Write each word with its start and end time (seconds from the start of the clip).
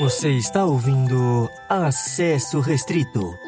Você 0.00 0.30
está 0.30 0.64
ouvindo 0.64 1.50
Acesso 1.68 2.60
Restrito. 2.60 3.38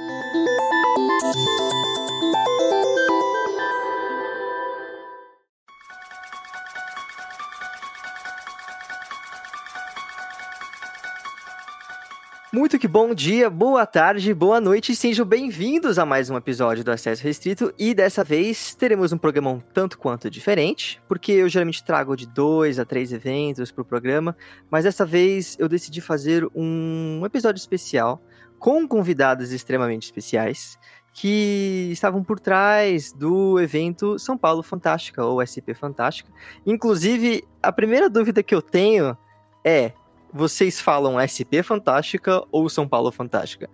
Muito 12.69 12.78
que 12.78 12.87
bom 12.87 13.14
dia, 13.14 13.48
boa 13.48 13.87
tarde, 13.87 14.35
boa 14.35 14.60
noite, 14.60 14.94
sejam 14.94 15.24
bem-vindos 15.24 15.98
a 15.98 16.05
mais 16.05 16.28
um 16.28 16.37
episódio 16.37 16.84
do 16.84 16.91
Acesso 16.91 17.24
Restrito 17.24 17.73
e 17.78 17.95
dessa 17.95 18.23
vez 18.23 18.74
teremos 18.74 19.10
um 19.10 19.16
programa 19.16 19.48
um 19.52 19.59
tanto 19.59 19.96
quanto 19.98 20.28
diferente, 20.28 21.00
porque 21.09 21.32
eu 21.32 21.48
geralmente 21.48 21.82
trago 21.82 22.14
de 22.14 22.27
dois 22.27 22.78
a 22.78 22.84
três 22.84 23.10
eventos 23.10 23.73
para 23.73 23.80
o 23.80 23.86
programa, 23.86 24.36
mas 24.70 24.84
dessa 24.84 25.06
vez 25.06 25.56
eu 25.59 25.66
decidi 25.66 26.02
fazer 26.02 26.46
um 26.54 27.23
episódio 27.24 27.59
especial 27.59 28.20
com 28.59 28.87
convidados 28.87 29.50
extremamente 29.50 30.02
especiais 30.02 30.78
que 31.14 31.88
estavam 31.90 32.23
por 32.23 32.38
trás 32.38 33.14
do 33.14 33.59
evento 33.59 34.18
São 34.18 34.37
Paulo 34.37 34.62
Fantástica 34.62 35.24
ou 35.24 35.40
SP 35.40 35.73
Fantástica. 35.73 36.30
Inclusive, 36.66 37.48
a 37.62 37.73
primeira 37.73 38.10
dúvida 38.10 38.42
que 38.42 38.54
eu 38.54 38.60
tenho 38.60 39.16
é 39.64 39.92
vocês 40.32 40.80
falam 40.80 41.16
SP 41.18 41.62
Fantástica 41.62 42.42
ou 42.50 42.68
São 42.68 42.87
Paulo 42.87 43.10
Fantástica? 43.10 43.68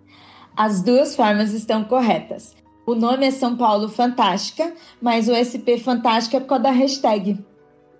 As 0.55 0.81
duas 0.81 1.15
formas 1.15 1.53
estão 1.53 1.83
corretas. 1.83 2.55
O 2.85 2.95
nome 2.95 3.25
é 3.25 3.31
São 3.31 3.55
Paulo 3.57 3.89
Fantástica, 3.89 4.73
mas 5.01 5.27
o 5.27 5.33
SP 5.35 5.77
Fantástica 5.77 6.37
é 6.37 6.39
por 6.39 6.47
causa 6.47 6.63
da 6.63 6.71
hashtag. 6.71 7.43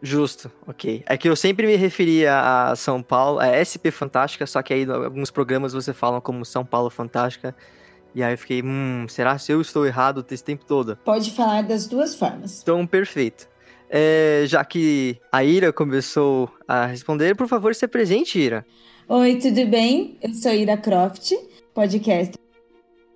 Justo, 0.01 0.51
ok. 0.67 1.03
É 1.07 1.17
que 1.17 1.27
eu 1.27 1.35
sempre 1.35 1.65
me 1.65 1.75
referia 1.75 2.39
a 2.39 2.75
São 2.75 3.01
Paulo, 3.01 3.39
a 3.39 3.47
SP 3.57 3.89
Fantástica, 3.89 4.45
só 4.45 4.61
que 4.61 4.73
aí 4.73 4.83
em 4.83 4.91
alguns 4.91 5.31
programas 5.31 5.73
você 5.73 5.93
fala 5.93 6.21
como 6.21 6.45
São 6.45 6.63
Paulo 6.63 6.89
Fantástica. 6.91 7.55
E 8.13 8.23
aí 8.23 8.33
eu 8.33 8.37
fiquei, 8.37 8.61
hum, 8.63 9.07
será 9.09 9.37
se 9.37 9.51
eu 9.51 9.59
estou 9.59 9.85
errado 9.85 10.25
esse 10.29 10.43
tempo 10.43 10.63
todo? 10.63 10.95
Pode 11.03 11.31
falar 11.31 11.63
das 11.63 11.87
duas 11.87 12.15
formas. 12.15 12.61
Então, 12.61 12.85
perfeito. 12.85 13.49
É, 13.89 14.43
já 14.47 14.63
que 14.65 15.17
a 15.31 15.43
Ira 15.43 15.71
começou 15.71 16.49
a 16.67 16.85
responder, 16.85 17.35
por 17.35 17.47
favor, 17.47 17.73
se 17.75 17.87
presente, 17.87 18.39
Ira. 18.39 18.65
Oi, 19.07 19.35
tudo 19.35 19.65
bem? 19.67 20.17
Eu 20.21 20.33
sou 20.33 20.51
Ira 20.51 20.77
Croft, 20.77 21.31
podcast 21.73 22.35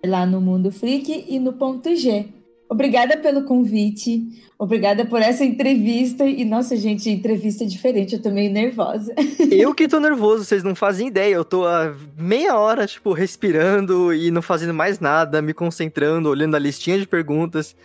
lá 0.05 0.25
no 0.25 0.39
Mundo 0.39 0.71
Freak 0.71 1.25
e 1.27 1.39
no 1.39 1.53
Ponto 1.53 1.95
G. 1.95 2.27
Obrigada 2.69 3.17
pelo 3.17 3.45
convite, 3.45 4.27
obrigada 4.57 5.03
por 5.03 5.19
essa 5.19 5.43
entrevista. 5.43 6.23
E, 6.23 6.45
nossa, 6.45 6.75
gente, 6.75 7.09
entrevista 7.09 7.65
diferente, 7.65 8.13
eu 8.13 8.21
tô 8.21 8.29
meio 8.29 8.51
nervosa. 8.51 9.11
Eu 9.49 9.73
que 9.73 9.87
tô 9.87 9.99
nervoso, 9.99 10.45
vocês 10.45 10.63
não 10.63 10.75
fazem 10.75 11.07
ideia. 11.07 11.33
Eu 11.33 11.43
tô 11.43 11.65
há 11.65 11.95
meia 12.15 12.55
hora, 12.59 12.85
tipo, 12.85 13.11
respirando 13.11 14.13
e 14.13 14.29
não 14.29 14.43
fazendo 14.43 14.73
mais 14.73 14.99
nada, 14.99 15.41
me 15.41 15.51
concentrando, 15.51 16.29
olhando 16.29 16.55
a 16.55 16.59
listinha 16.59 16.99
de 16.99 17.07
perguntas. 17.07 17.75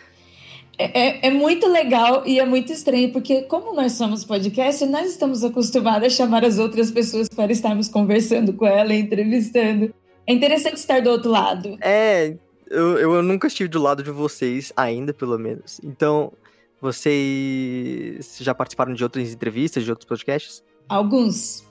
É, 0.78 1.00
é, 1.00 1.27
é, 1.28 1.30
muito 1.30 1.69
legal 1.69 2.27
e 2.27 2.41
é 2.41 2.47
muito 2.47 2.72
estranho, 2.72 3.12
porque 3.12 3.42
como 3.42 3.75
nós 3.75 3.92
somos 3.92 4.25
podcast, 4.25 4.84
nós 4.86 5.11
estamos 5.11 5.44
acostumados 5.44 6.06
a 6.06 6.11
chamar 6.11 6.44
as 6.44 6.58
outras 6.58 6.91
pessoas 6.91 7.28
para 7.28 7.53
estarmos 7.53 7.89
conversando 7.89 8.53
com 8.53 8.66
ela, 8.66 8.94
entrevistando. 8.94 9.94
É 10.27 10.33
interessante 10.33 10.77
estar 10.77 11.00
do 11.00 11.11
outro 11.11 11.31
lado. 11.31 11.77
É, 11.81 12.34
eu, 12.69 12.98
eu 12.98 13.22
nunca 13.22 13.47
estive 13.47 13.69
do 13.69 13.81
lado 13.81 14.03
de 14.03 14.11
vocês, 14.11 14.72
ainda 14.77 15.12
pelo 15.14 15.39
menos. 15.39 15.81
Então, 15.84 16.33
vocês 16.81 18.38
já 18.41 18.55
participaram 18.55 18.94
de 18.94 19.03
outras 19.03 19.33
entrevistas, 19.33 19.84
de 19.84 19.91
outros 19.91 20.09
podcasts? 20.09 20.62
Alguns. 20.88 21.64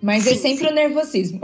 Mas 0.00 0.26
é 0.26 0.30
sim, 0.30 0.36
é 0.36 0.38
sempre 0.38 0.66
sim. 0.66 0.72
o 0.72 0.74
nervosismo. 0.74 1.40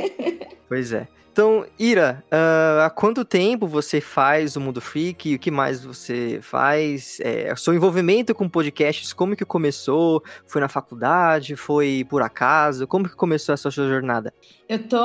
pois 0.68 0.92
é. 0.92 1.08
Então, 1.34 1.66
Ira, 1.76 2.22
uh, 2.32 2.82
há 2.82 2.90
quanto 2.90 3.24
tempo 3.24 3.66
você 3.66 4.00
faz 4.00 4.54
o 4.54 4.60
Mundo 4.60 4.80
Freak? 4.80 5.34
O 5.34 5.38
que 5.40 5.50
mais 5.50 5.84
você 5.84 6.38
faz? 6.40 7.18
É, 7.20 7.52
seu 7.56 7.74
envolvimento 7.74 8.32
com 8.36 8.48
podcasts, 8.48 9.12
como 9.12 9.34
que 9.34 9.44
começou? 9.44 10.22
Foi 10.46 10.60
na 10.60 10.68
faculdade? 10.68 11.56
Foi 11.56 12.06
por 12.08 12.22
acaso? 12.22 12.86
Como 12.86 13.08
que 13.08 13.16
começou 13.16 13.52
essa 13.52 13.68
sua 13.68 13.88
jornada? 13.88 14.32
Eu 14.68 14.78
tô 14.86 14.96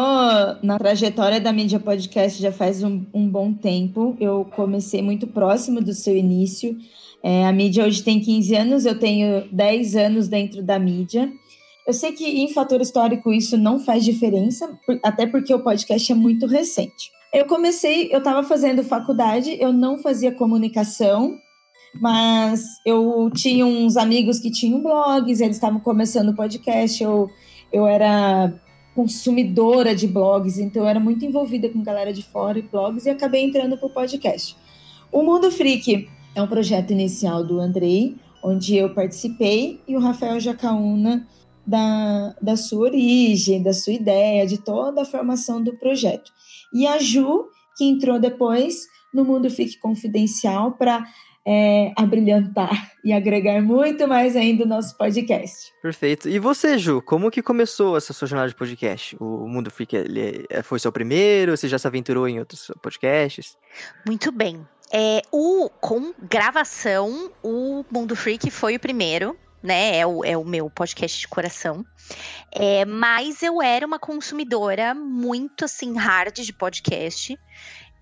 na 0.62 0.78
trajetória 0.78 1.42
da 1.42 1.52
mídia 1.52 1.80
podcast 1.80 2.40
já 2.40 2.52
faz 2.52 2.84
um, 2.84 3.04
um 3.12 3.28
bom 3.28 3.52
tempo. 3.52 4.16
Eu 4.20 4.46
comecei 4.56 5.02
muito 5.02 5.26
próximo 5.26 5.82
do 5.82 5.96
seu 5.96 6.16
início. 6.16 6.78
É, 7.24 7.48
a 7.48 7.52
mídia 7.52 7.84
hoje 7.84 8.04
tem 8.04 8.20
15 8.20 8.56
anos, 8.56 8.86
eu 8.86 9.00
tenho 9.00 9.50
10 9.52 9.96
anos 9.96 10.28
dentro 10.28 10.62
da 10.62 10.78
mídia. 10.78 11.28
Eu 11.90 11.94
sei 11.94 12.12
que 12.12 12.24
em 12.24 12.54
fator 12.54 12.80
histórico 12.82 13.34
isso 13.34 13.58
não 13.58 13.80
faz 13.80 14.06
diferença, 14.06 14.78
até 15.04 15.26
porque 15.26 15.52
o 15.52 15.64
podcast 15.64 16.12
é 16.12 16.14
muito 16.14 16.46
recente. 16.46 17.12
Eu 17.34 17.48
comecei, 17.48 18.14
eu 18.14 18.20
estava 18.20 18.44
fazendo 18.44 18.84
faculdade, 18.84 19.58
eu 19.60 19.74
não 19.74 19.98
fazia 19.98 20.32
comunicação, 20.32 21.36
mas 22.00 22.64
eu 22.86 23.32
tinha 23.34 23.66
uns 23.66 23.98
amigos 23.98 24.38
que 24.38 24.52
tinham 24.52 24.84
blogs, 24.84 25.42
eles 25.42 25.56
estavam 25.56 25.80
começando 25.80 26.30
o 26.30 26.36
podcast, 26.36 27.04
eu, 27.04 27.28
eu 27.74 27.88
era 27.88 28.54
consumidora 28.94 29.96
de 29.96 30.06
blogs, 30.06 30.60
então 30.60 30.84
eu 30.84 30.88
era 30.88 31.00
muito 31.00 31.26
envolvida 31.26 31.70
com 31.70 31.82
galera 31.82 32.14
de 32.14 32.22
fora 32.22 32.60
e 32.60 32.62
blogs 32.62 33.08
e 33.08 33.10
acabei 33.10 33.44
entrando 33.44 33.76
para 33.80 33.88
o 33.88 33.92
podcast. 33.92 34.56
O 35.12 35.24
Mundo 35.24 35.50
Freak 35.50 36.08
é 36.36 36.40
um 36.44 36.48
projeto 36.48 36.92
inicial 36.92 37.44
do 37.44 37.60
Andrei, 37.60 38.16
onde 38.44 38.76
eu 38.76 38.94
participei, 38.94 39.82
e 39.88 39.96
o 39.96 40.00
Rafael 40.00 40.40
Jacaúna 40.40 41.28
da, 41.70 42.36
da 42.42 42.58
sua 42.58 42.88
origem, 42.88 43.62
da 43.62 43.74
sua 43.74 43.94
ideia, 43.94 44.48
de 44.48 44.58
toda 44.58 45.04
a 45.04 45.06
formação 45.06 45.62
do 45.64 45.78
projeto. 45.78 46.32
E 46.74 46.88
a 46.88 46.98
Ju, 46.98 47.48
que 47.78 47.86
entrou 47.86 48.20
depois 48.20 48.88
no 49.14 49.24
Mundo 49.24 49.50
Fique 49.52 49.80
Confidencial 49.80 50.72
para 50.72 51.06
é, 51.46 51.94
abrilhantar 51.96 52.72
e 53.06 53.14
agregar 53.14 53.62
muito 53.62 54.08
mais 54.08 54.36
ainda 54.36 54.66
o 54.66 54.68
nosso 54.68 54.98
podcast. 54.98 55.72
Perfeito. 55.82 56.28
E 56.28 56.40
você, 56.40 56.78
Ju, 56.80 57.04
como 57.04 57.30
que 57.30 57.44
começou 57.44 57.96
essa 57.96 58.14
sua 58.14 58.28
jornada 58.28 58.50
de 58.50 58.56
podcast? 58.56 59.16
O 59.20 59.48
Mundo 59.48 59.70
Freak 59.70 59.96
ele 59.96 60.46
é, 60.50 60.64
foi 60.64 60.80
seu 60.80 60.92
primeiro? 60.92 61.56
Você 61.56 61.68
já 61.68 61.78
se 61.78 61.86
aventurou 61.86 62.28
em 62.28 62.40
outros 62.40 62.72
podcasts? 62.82 63.56
Muito 64.08 64.32
bem. 64.32 64.66
É, 64.92 65.22
o, 65.32 65.70
com 65.80 66.14
gravação, 66.28 67.32
o 67.44 67.86
Mundo 67.92 68.16
Freak 68.16 68.50
foi 68.50 68.76
o 68.76 68.80
primeiro 68.80 69.38
né? 69.62 69.98
É 69.98 70.08
o, 70.08 70.24
é 70.24 70.38
o 70.38 70.46
meu 70.46 70.70
podcast 70.70 71.20
de 71.20 71.28
coração. 71.28 71.86
É, 72.52 72.86
mas 72.86 73.44
eu 73.44 73.62
era 73.62 73.86
uma 73.86 74.00
consumidora 74.00 74.94
muito 74.94 75.66
assim, 75.66 75.96
hard 75.98 76.36
de 76.36 76.54
podcast. 76.54 77.38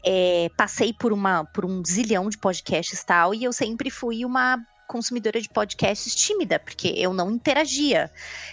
É, 0.06 0.50
passei 0.56 0.94
por, 0.94 1.12
uma, 1.12 1.44
por 1.46 1.66
um 1.66 1.84
zilhão 1.86 2.30
de 2.30 2.38
podcasts 2.38 3.02
e 3.02 3.06
tal, 3.06 3.34
e 3.34 3.44
eu 3.44 3.52
sempre 3.52 3.90
fui 3.90 4.24
uma 4.24 4.64
consumidora 4.88 5.40
de 5.42 5.50
podcasts 5.50 6.16
tímida, 6.16 6.58
porque 6.58 6.88
eu 6.96 7.14
não 7.14 7.30
interagia. 7.30 8.10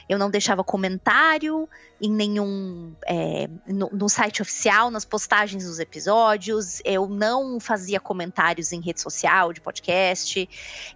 Eu 0.09 0.19
não 0.19 0.29
deixava 0.29 0.65
comentário, 0.65 1.69
em 2.01 2.11
nenhum. 2.11 2.95
É, 3.07 3.49
no, 3.67 3.89
no, 3.93 4.09
site 4.09 4.43
oficial, 4.43 4.91
nas 4.91 5.05
postagens 5.05 5.65
dos 5.65 5.79
episódios. 5.79 6.83
Eu 6.85 7.09
não 7.09 7.61
fazia 7.61 8.01
comentários 8.01 8.73
em 8.73 8.81
rede 8.81 9.01
social, 9.01 9.53
de 9.53 9.61
podcast. 9.61 10.49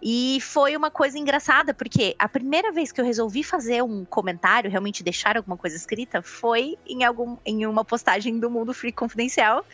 E 0.02 0.38
foi 0.42 0.76
uma 0.76 0.90
coisa 0.90 1.18
engraçada, 1.18 1.72
porque 1.72 2.14
a 2.18 2.28
primeira 2.28 2.72
vez 2.72 2.92
que 2.92 3.00
eu 3.00 3.04
resolvi 3.04 3.42
fazer 3.42 3.82
um 3.82 4.04
comentário, 4.04 4.70
realmente 4.70 5.02
deixar 5.02 5.36
alguma 5.36 5.56
coisa 5.56 5.76
escrita, 5.76 6.20
foi 6.20 6.76
em, 6.86 7.04
algum, 7.04 7.36
em 7.46 7.64
uma 7.64 7.84
postagem 7.84 8.38
do 8.38 8.50
Mundo 8.50 8.74
Free 8.74 8.92
Confidencial. 8.92 9.64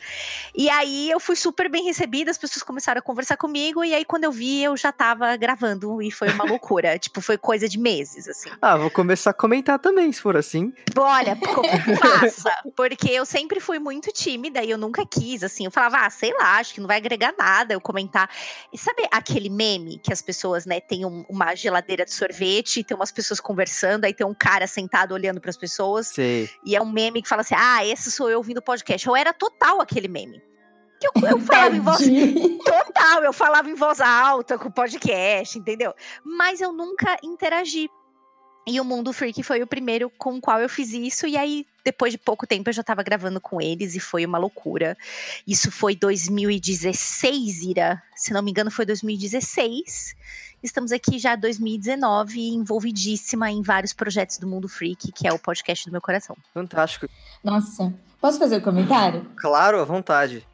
E 0.54 0.68
aí 0.68 1.10
eu 1.10 1.18
fui 1.18 1.36
super 1.36 1.70
bem 1.70 1.84
recebida, 1.84 2.30
as 2.30 2.38
pessoas 2.38 2.62
começaram 2.62 2.98
a 2.98 3.02
conversar 3.02 3.36
comigo, 3.36 3.82
e 3.82 3.94
aí 3.94 4.04
quando 4.04 4.24
eu 4.24 4.32
vi, 4.32 4.62
eu 4.62 4.76
já 4.76 4.92
tava 4.92 5.36
gravando, 5.36 5.53
e 6.02 6.10
foi 6.10 6.28
uma 6.28 6.44
loucura. 6.44 6.98
tipo, 6.98 7.20
foi 7.20 7.38
coisa 7.38 7.68
de 7.68 7.78
meses, 7.78 8.28
assim. 8.28 8.50
Ah, 8.60 8.76
vou 8.76 8.90
começar 8.90 9.30
a 9.30 9.34
comentar 9.34 9.78
também, 9.78 10.12
se 10.12 10.20
for 10.20 10.36
assim. 10.36 10.72
Olha, 10.96 11.36
faça. 12.00 12.50
Porque 12.76 13.10
eu 13.10 13.24
sempre 13.24 13.60
fui 13.60 13.78
muito 13.78 14.12
tímida 14.12 14.62
e 14.62 14.70
eu 14.70 14.78
nunca 14.78 15.04
quis, 15.06 15.42
assim. 15.42 15.64
Eu 15.64 15.70
falava, 15.70 16.06
ah, 16.06 16.10
sei 16.10 16.32
lá, 16.32 16.58
acho 16.58 16.74
que 16.74 16.80
não 16.80 16.86
vai 16.86 16.98
agregar 16.98 17.34
nada 17.38 17.74
eu 17.74 17.80
comentar. 17.80 18.28
E 18.72 18.78
sabe 18.78 19.06
aquele 19.10 19.48
meme 19.48 19.98
que 19.98 20.12
as 20.12 20.22
pessoas, 20.22 20.66
né, 20.66 20.80
tem 20.80 21.04
um, 21.04 21.24
uma 21.28 21.54
geladeira 21.54 22.04
de 22.04 22.12
sorvete 22.12 22.80
e 22.80 22.84
tem 22.84 22.96
umas 22.96 23.12
pessoas 23.12 23.40
conversando, 23.40 24.04
aí 24.04 24.14
tem 24.14 24.26
um 24.26 24.34
cara 24.34 24.66
sentado 24.66 25.12
olhando 25.12 25.40
para 25.40 25.50
as 25.50 25.56
pessoas. 25.56 26.08
E 26.64 26.76
é 26.76 26.80
um 26.80 26.90
meme 26.90 27.22
que 27.22 27.28
fala 27.28 27.42
assim: 27.42 27.54
ah, 27.56 27.84
esse 27.84 28.10
sou 28.10 28.30
eu 28.30 28.38
ouvindo 28.38 28.62
podcast. 28.62 29.06
Eu 29.06 29.16
era 29.16 29.32
total 29.32 29.80
aquele 29.80 30.08
meme. 30.08 30.42
Que 31.12 31.26
eu, 31.26 31.30
eu 31.30 31.40
falava 31.40 31.76
em 31.76 31.80
voz. 31.80 32.00
Total, 32.64 33.24
eu 33.24 33.32
falava 33.32 33.70
em 33.70 33.74
voz 33.74 34.00
alta 34.00 34.58
com 34.58 34.68
o 34.68 34.72
podcast, 34.72 35.58
entendeu? 35.58 35.92
Mas 36.24 36.60
eu 36.60 36.72
nunca 36.72 37.16
interagi. 37.22 37.88
E 38.66 38.80
o 38.80 38.84
Mundo 38.84 39.12
Freak 39.12 39.42
foi 39.42 39.62
o 39.62 39.66
primeiro 39.66 40.08
com 40.08 40.36
o 40.36 40.40
qual 40.40 40.58
eu 40.58 40.68
fiz 40.70 40.92
isso. 40.92 41.26
E 41.26 41.36
aí, 41.36 41.66
depois 41.84 42.12
de 42.12 42.18
pouco 42.18 42.46
tempo, 42.46 42.70
eu 42.70 42.72
já 42.72 42.82
tava 42.82 43.02
gravando 43.02 43.38
com 43.38 43.60
eles 43.60 43.94
e 43.94 44.00
foi 44.00 44.24
uma 44.24 44.38
loucura. 44.38 44.96
Isso 45.46 45.70
foi 45.70 45.94
2016, 45.94 47.62
Ira. 47.62 48.02
Se 48.16 48.32
não 48.32 48.42
me 48.42 48.50
engano, 48.50 48.70
foi 48.70 48.86
2016. 48.86 50.16
Estamos 50.62 50.92
aqui 50.92 51.18
já 51.18 51.36
2019, 51.36 52.40
envolvidíssima 52.40 53.50
em 53.50 53.60
vários 53.60 53.92
projetos 53.92 54.38
do 54.38 54.46
Mundo 54.46 54.66
Freak, 54.66 55.12
que 55.12 55.28
é 55.28 55.32
o 55.32 55.38
podcast 55.38 55.84
do 55.84 55.92
meu 55.92 56.00
coração. 56.00 56.34
Fantástico. 56.54 57.06
Nossa, 57.42 57.92
posso 58.18 58.38
fazer 58.38 58.56
um 58.56 58.62
comentário? 58.62 59.30
Claro, 59.36 59.78
à 59.78 59.84
vontade. 59.84 60.46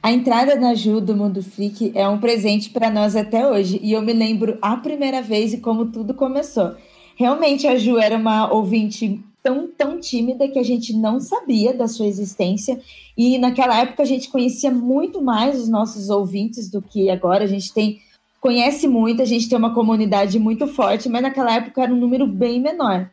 A 0.00 0.12
entrada 0.12 0.54
na 0.54 0.74
Ju 0.74 1.00
do 1.00 1.16
Mundo 1.16 1.42
Freak 1.42 1.90
é 1.94 2.08
um 2.08 2.18
presente 2.18 2.70
para 2.70 2.88
nós 2.88 3.16
até 3.16 3.48
hoje. 3.48 3.80
E 3.82 3.92
eu 3.92 4.00
me 4.00 4.12
lembro 4.12 4.56
a 4.62 4.76
primeira 4.76 5.20
vez 5.20 5.52
e 5.52 5.58
como 5.58 5.86
tudo 5.86 6.14
começou. 6.14 6.76
Realmente 7.16 7.66
a 7.66 7.76
Ju 7.76 7.98
era 7.98 8.16
uma 8.16 8.52
ouvinte 8.52 9.20
tão, 9.42 9.66
tão 9.66 9.98
tímida 9.98 10.46
que 10.46 10.58
a 10.58 10.62
gente 10.62 10.92
não 10.92 11.18
sabia 11.18 11.74
da 11.74 11.88
sua 11.88 12.06
existência. 12.06 12.80
E 13.16 13.38
naquela 13.38 13.80
época 13.80 14.04
a 14.04 14.06
gente 14.06 14.28
conhecia 14.28 14.70
muito 14.70 15.20
mais 15.20 15.60
os 15.60 15.68
nossos 15.68 16.10
ouvintes 16.10 16.70
do 16.70 16.80
que 16.80 17.10
agora. 17.10 17.42
A 17.42 17.48
gente 17.48 17.72
tem 17.74 18.00
conhece 18.40 18.86
muito, 18.86 19.20
a 19.20 19.24
gente 19.24 19.48
tem 19.48 19.58
uma 19.58 19.74
comunidade 19.74 20.38
muito 20.38 20.68
forte, 20.68 21.08
mas 21.08 21.22
naquela 21.22 21.56
época 21.56 21.82
era 21.82 21.92
um 21.92 21.96
número 21.96 22.24
bem 22.24 22.60
menor. 22.60 23.10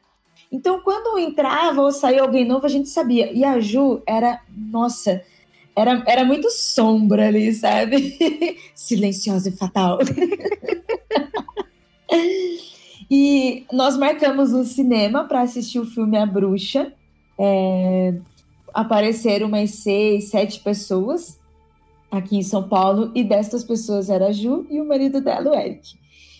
Então, 0.52 0.80
quando 0.82 1.18
entrava 1.18 1.82
ou 1.82 1.92
saía 1.92 2.22
alguém 2.22 2.46
novo, 2.46 2.64
a 2.66 2.70
gente 2.70 2.90
sabia. 2.90 3.32
E 3.34 3.44
a 3.44 3.60
Ju 3.60 4.04
era, 4.06 4.40
nossa, 4.56 5.24
era, 5.76 6.02
era 6.08 6.24
muito 6.24 6.50
sombra 6.50 7.28
ali, 7.28 7.54
sabe? 7.54 8.18
Silenciosa 8.74 9.50
e 9.50 9.52
fatal. 9.52 10.00
e 13.12 13.66
nós 13.72 13.98
marcamos 13.98 14.54
o 14.54 14.64
cinema 14.64 15.26
para 15.26 15.42
assistir 15.42 15.80
o 15.80 15.86
filme 15.86 16.18
A 16.18 16.26
Bruxa. 16.26 16.94
É, 17.38 18.14
apareceram 18.74 19.48
umas 19.48 19.72
seis, 19.72 20.30
sete 20.30 20.62
pessoas 20.62 21.38
aqui 22.18 22.38
em 22.38 22.44
São 22.44 22.68
Paulo, 22.68 23.12
e 23.14 23.24
destas 23.24 23.64
pessoas 23.64 24.10
era 24.10 24.28
a 24.28 24.32
Ju 24.32 24.66
e 24.70 24.80
o 24.80 24.88
marido 24.88 25.22
dela, 25.22 25.52
o 25.52 25.54
Eric. 25.54 25.96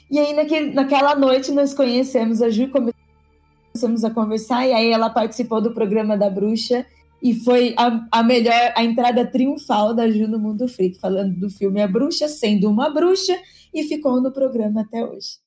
E 0.10 0.20
aí, 0.20 0.34
naquele, 0.34 0.74
naquela 0.74 1.16
noite, 1.16 1.52
nós 1.52 1.74
conhecemos 1.74 2.42
a 2.42 2.50
Ju, 2.50 2.70
começamos 2.70 4.04
a 4.04 4.10
conversar, 4.10 4.68
e 4.68 4.74
aí 4.74 4.92
ela 4.92 5.10
participou 5.10 5.62
do 5.62 5.74
programa 5.74 6.18
da 6.18 6.30
Bruxa, 6.30 6.86
e 7.26 7.34
foi 7.34 7.74
a, 7.76 8.06
a 8.12 8.22
melhor, 8.22 8.72
a 8.76 8.84
entrada 8.84 9.26
triunfal 9.26 9.96
da 9.96 10.08
Ju 10.08 10.28
no 10.28 10.38
Mundo 10.38 10.68
Freak, 10.68 11.00
falando 11.00 11.34
do 11.40 11.50
filme 11.50 11.82
A 11.82 11.88
Bruxa, 11.88 12.28
sendo 12.28 12.70
uma 12.70 12.88
bruxa, 12.94 13.36
e 13.74 13.82
ficou 13.82 14.22
no 14.22 14.32
programa 14.32 14.82
até 14.82 15.04
hoje. 15.04 15.40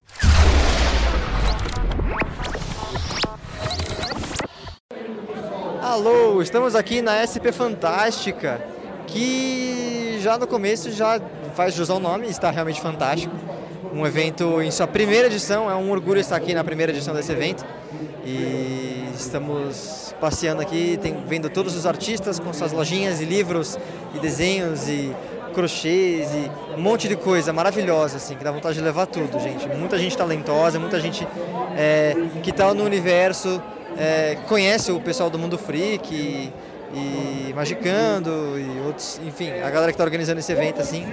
Alô, 5.81 6.43
estamos 6.43 6.75
aqui 6.75 7.01
na 7.01 7.25
SP 7.25 7.53
Fantástica, 7.53 8.61
que 9.07 10.19
já 10.21 10.37
no 10.37 10.49
começo 10.49 10.91
já 10.91 11.21
faz 11.55 11.75
jus 11.75 11.89
ao 11.89 12.01
nome, 12.01 12.27
está 12.27 12.51
realmente 12.51 12.81
fantástico. 12.81 13.33
Um 13.95 14.05
evento 14.05 14.61
em 14.61 14.73
sua 14.73 14.89
primeira 14.89 15.29
edição, 15.29 15.71
é 15.71 15.77
um 15.77 15.93
orgulho 15.93 16.19
estar 16.19 16.35
aqui 16.35 16.55
na 16.55 16.65
primeira 16.65 16.91
edição 16.91 17.15
desse 17.15 17.31
evento. 17.31 17.65
E 18.25 19.09
estamos 19.15 20.08
passeando 20.21 20.61
aqui, 20.63 20.99
tem, 21.01 21.17
vendo 21.27 21.49
todos 21.49 21.77
os 21.77 21.87
artistas 21.87 22.39
com 22.39 22.53
suas 22.53 22.73
lojinhas 22.73 23.21
e 23.21 23.25
livros 23.25 23.79
e 24.15 24.19
desenhos 24.19 24.89
e 24.89 25.15
crochês 25.55 26.29
e 26.35 26.51
um 26.79 26.81
monte 26.81 27.09
de 27.09 27.17
coisa 27.17 27.53
maravilhosa, 27.53 28.17
assim, 28.17 28.37
que 28.37 28.45
dá 28.45 28.53
vontade 28.53 28.77
de 28.77 28.85
levar 28.85 29.07
tudo, 29.07 29.41
gente. 29.41 29.67
Muita 29.69 29.99
gente 29.99 30.17
talentosa, 30.17 30.79
muita 30.79 31.01
gente 31.01 31.27
é, 31.77 32.15
que 32.43 32.51
está 32.51 32.73
no 32.73 32.85
universo, 32.85 33.61
é, 33.97 34.37
conhece 34.47 34.93
o 34.93 35.01
pessoal 35.01 35.29
do 35.29 35.39
Mundo 35.39 35.59
Freak 35.59 36.15
e, 36.15 36.53
e 36.95 37.53
Magicando 37.55 38.57
e 38.57 38.87
outros, 38.87 39.21
enfim, 39.27 39.51
a 39.51 39.71
galera 39.71 39.87
que 39.87 39.95
está 39.95 40.05
organizando 40.05 40.39
esse 40.39 40.53
evento, 40.53 40.81
assim. 40.81 41.05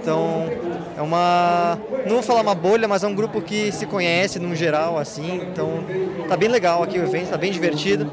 Então, 0.00 0.48
é 0.96 1.02
uma, 1.02 1.78
não 2.06 2.14
vou 2.14 2.22
falar 2.22 2.40
uma 2.40 2.54
bolha, 2.54 2.88
mas 2.88 3.04
é 3.04 3.06
um 3.06 3.14
grupo 3.14 3.42
que 3.42 3.70
se 3.70 3.84
conhece 3.84 4.38
num 4.38 4.54
geral, 4.54 4.98
assim. 4.98 5.42
Então, 5.50 5.84
tá 6.26 6.36
bem 6.36 6.48
legal 6.48 6.82
aqui 6.82 6.98
o 6.98 7.02
evento, 7.02 7.28
tá 7.28 7.36
bem 7.36 7.52
divertido. 7.52 8.10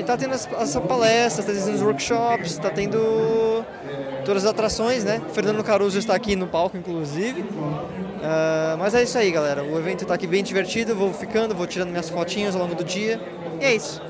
E 0.00 0.02
tá 0.02 0.16
tendo 0.16 0.32
as, 0.32 0.48
as 0.54 0.74
palestras, 0.76 1.44
tá 1.44 1.52
tendo 1.52 1.74
os 1.74 1.82
workshops, 1.82 2.56
tá 2.56 2.70
tendo 2.70 3.62
todas 4.24 4.46
as 4.46 4.50
atrações, 4.50 5.04
né? 5.04 5.20
O 5.28 5.34
Fernando 5.34 5.62
Caruso 5.62 5.98
está 5.98 6.14
aqui 6.14 6.34
no 6.34 6.46
palco, 6.46 6.74
inclusive. 6.74 7.42
Uh, 7.42 8.78
mas 8.78 8.94
é 8.94 9.02
isso 9.02 9.18
aí, 9.18 9.30
galera. 9.30 9.62
O 9.62 9.78
evento 9.78 10.06
tá 10.06 10.14
aqui 10.14 10.26
bem 10.26 10.42
divertido, 10.42 10.94
vou 10.94 11.12
ficando, 11.12 11.54
vou 11.54 11.66
tirando 11.66 11.90
minhas 11.90 12.08
fotinhas 12.08 12.56
ao 12.56 12.62
longo 12.62 12.74
do 12.74 12.82
dia. 12.82 13.20
E 13.60 13.64
é 13.66 13.74
isso. 13.74 14.00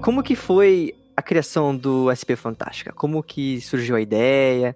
Como 0.00 0.22
que 0.22 0.34
foi 0.34 0.94
a 1.14 1.20
criação 1.20 1.76
do 1.76 2.08
SP 2.08 2.32
Fantástica? 2.36 2.90
Como 2.90 3.22
que 3.22 3.60
surgiu 3.60 3.96
a 3.96 4.00
ideia? 4.00 4.74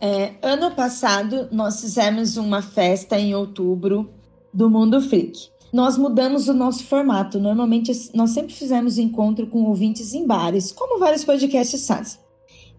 É, 0.00 0.32
ano 0.42 0.72
passado, 0.72 1.48
nós 1.52 1.80
fizemos 1.80 2.36
uma 2.36 2.60
festa 2.60 3.18
em 3.18 3.34
outubro 3.34 4.10
do 4.52 4.68
Mundo 4.68 5.00
Freak. 5.00 5.48
Nós 5.72 5.96
mudamos 5.96 6.48
o 6.48 6.54
nosso 6.54 6.84
formato. 6.84 7.38
Normalmente, 7.38 7.92
nós 8.14 8.30
sempre 8.30 8.52
fizemos 8.52 8.98
encontro 8.98 9.46
com 9.46 9.64
ouvintes 9.64 10.12
em 10.12 10.26
bares, 10.26 10.72
como 10.72 10.98
vários 10.98 11.24
podcasts 11.24 11.86
fazem. 11.86 12.18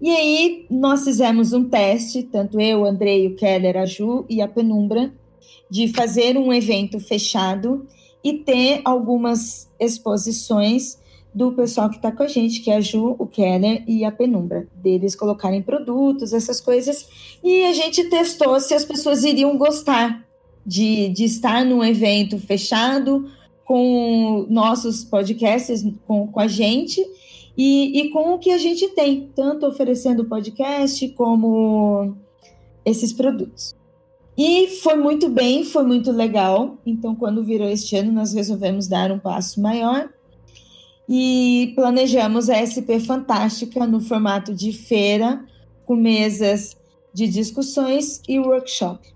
E 0.01 0.10
aí, 0.10 0.66
nós 0.69 1.04
fizemos 1.04 1.54
um 1.54 1.63
teste, 1.63 2.24
tanto 2.24 2.60
eu, 2.60 2.86
Andrei, 2.86 3.25
o 3.28 3.36
Keller, 3.36 3.78
a 3.78 3.86
Ju 3.86 4.25
e 4.30 4.42
a 4.42 4.48
Penumbra, 4.48 5.13
de 5.69 5.88
fazer 5.88 6.38
um 6.38 6.54
evento 6.54 7.00
fechado 7.00 7.88
e 8.24 8.34
ter 8.34 8.81
algumas 8.86 9.69
exposições 9.80 10.98
do 11.33 11.51
pessoal 11.51 11.89
que 11.89 11.95
está 11.95 12.12
com 12.12 12.24
a 12.24 12.27
gente, 12.27 12.62
que 12.62 12.69
é 12.69 12.75
a 12.75 12.81
Ju, 12.81 13.15
o 13.18 13.25
Keller 13.25 13.83
e 13.88 14.06
a 14.06 14.12
Penumbra, 14.12 14.68
deles 14.75 15.15
colocarem 15.15 15.62
produtos, 15.62 16.31
essas 16.31 16.62
coisas. 16.62 17.07
E 17.44 17.63
a 17.63 17.74
gente 17.74 18.03
testou 18.09 18.59
se 18.59 18.74
as 18.74 18.85
pessoas 18.85 19.24
iriam 19.24 19.57
gostar 19.57 20.24
de, 20.65 21.09
de 21.09 21.24
estar 21.24 21.65
num 21.65 21.83
evento 21.83 22.38
fechado 22.38 23.30
com 23.65 24.45
nossos 24.50 25.03
podcasts, 25.03 25.83
com, 26.06 26.27
com 26.27 26.39
a 26.39 26.47
gente 26.47 27.03
e, 27.57 28.01
e 28.01 28.09
com 28.09 28.33
o 28.33 28.39
que 28.39 28.51
a 28.51 28.57
gente 28.57 28.88
tem, 28.89 29.30
tanto 29.35 29.65
oferecendo 29.65 30.25
podcast 30.25 31.07
como 31.09 32.15
esses 32.85 33.12
produtos. 33.12 33.75
E 34.38 34.68
foi 34.81 34.95
muito 34.95 35.30
bem, 35.30 35.63
foi 35.63 35.83
muito 35.83 36.12
legal. 36.12 36.77
Então, 36.85 37.15
quando 37.15 37.44
virou 37.44 37.68
este 37.68 37.95
ano, 37.95 38.12
nós 38.12 38.33
resolvemos 38.33 38.88
dar 38.88 39.12
um 39.12 39.19
passo 39.19 39.62
maior 39.62 40.09
e 41.07 41.73
planejamos 41.75 42.50
a 42.50 42.55
SP 42.63 43.00
Fantástica 43.00 43.85
no 43.85 44.00
formato 44.00 44.53
de 44.53 44.71
feira, 44.71 45.44
com 45.85 45.95
mesas 45.95 46.78
de 47.13 47.28
discussões 47.28 48.21
e 48.28 48.39
workshop. 48.39 49.13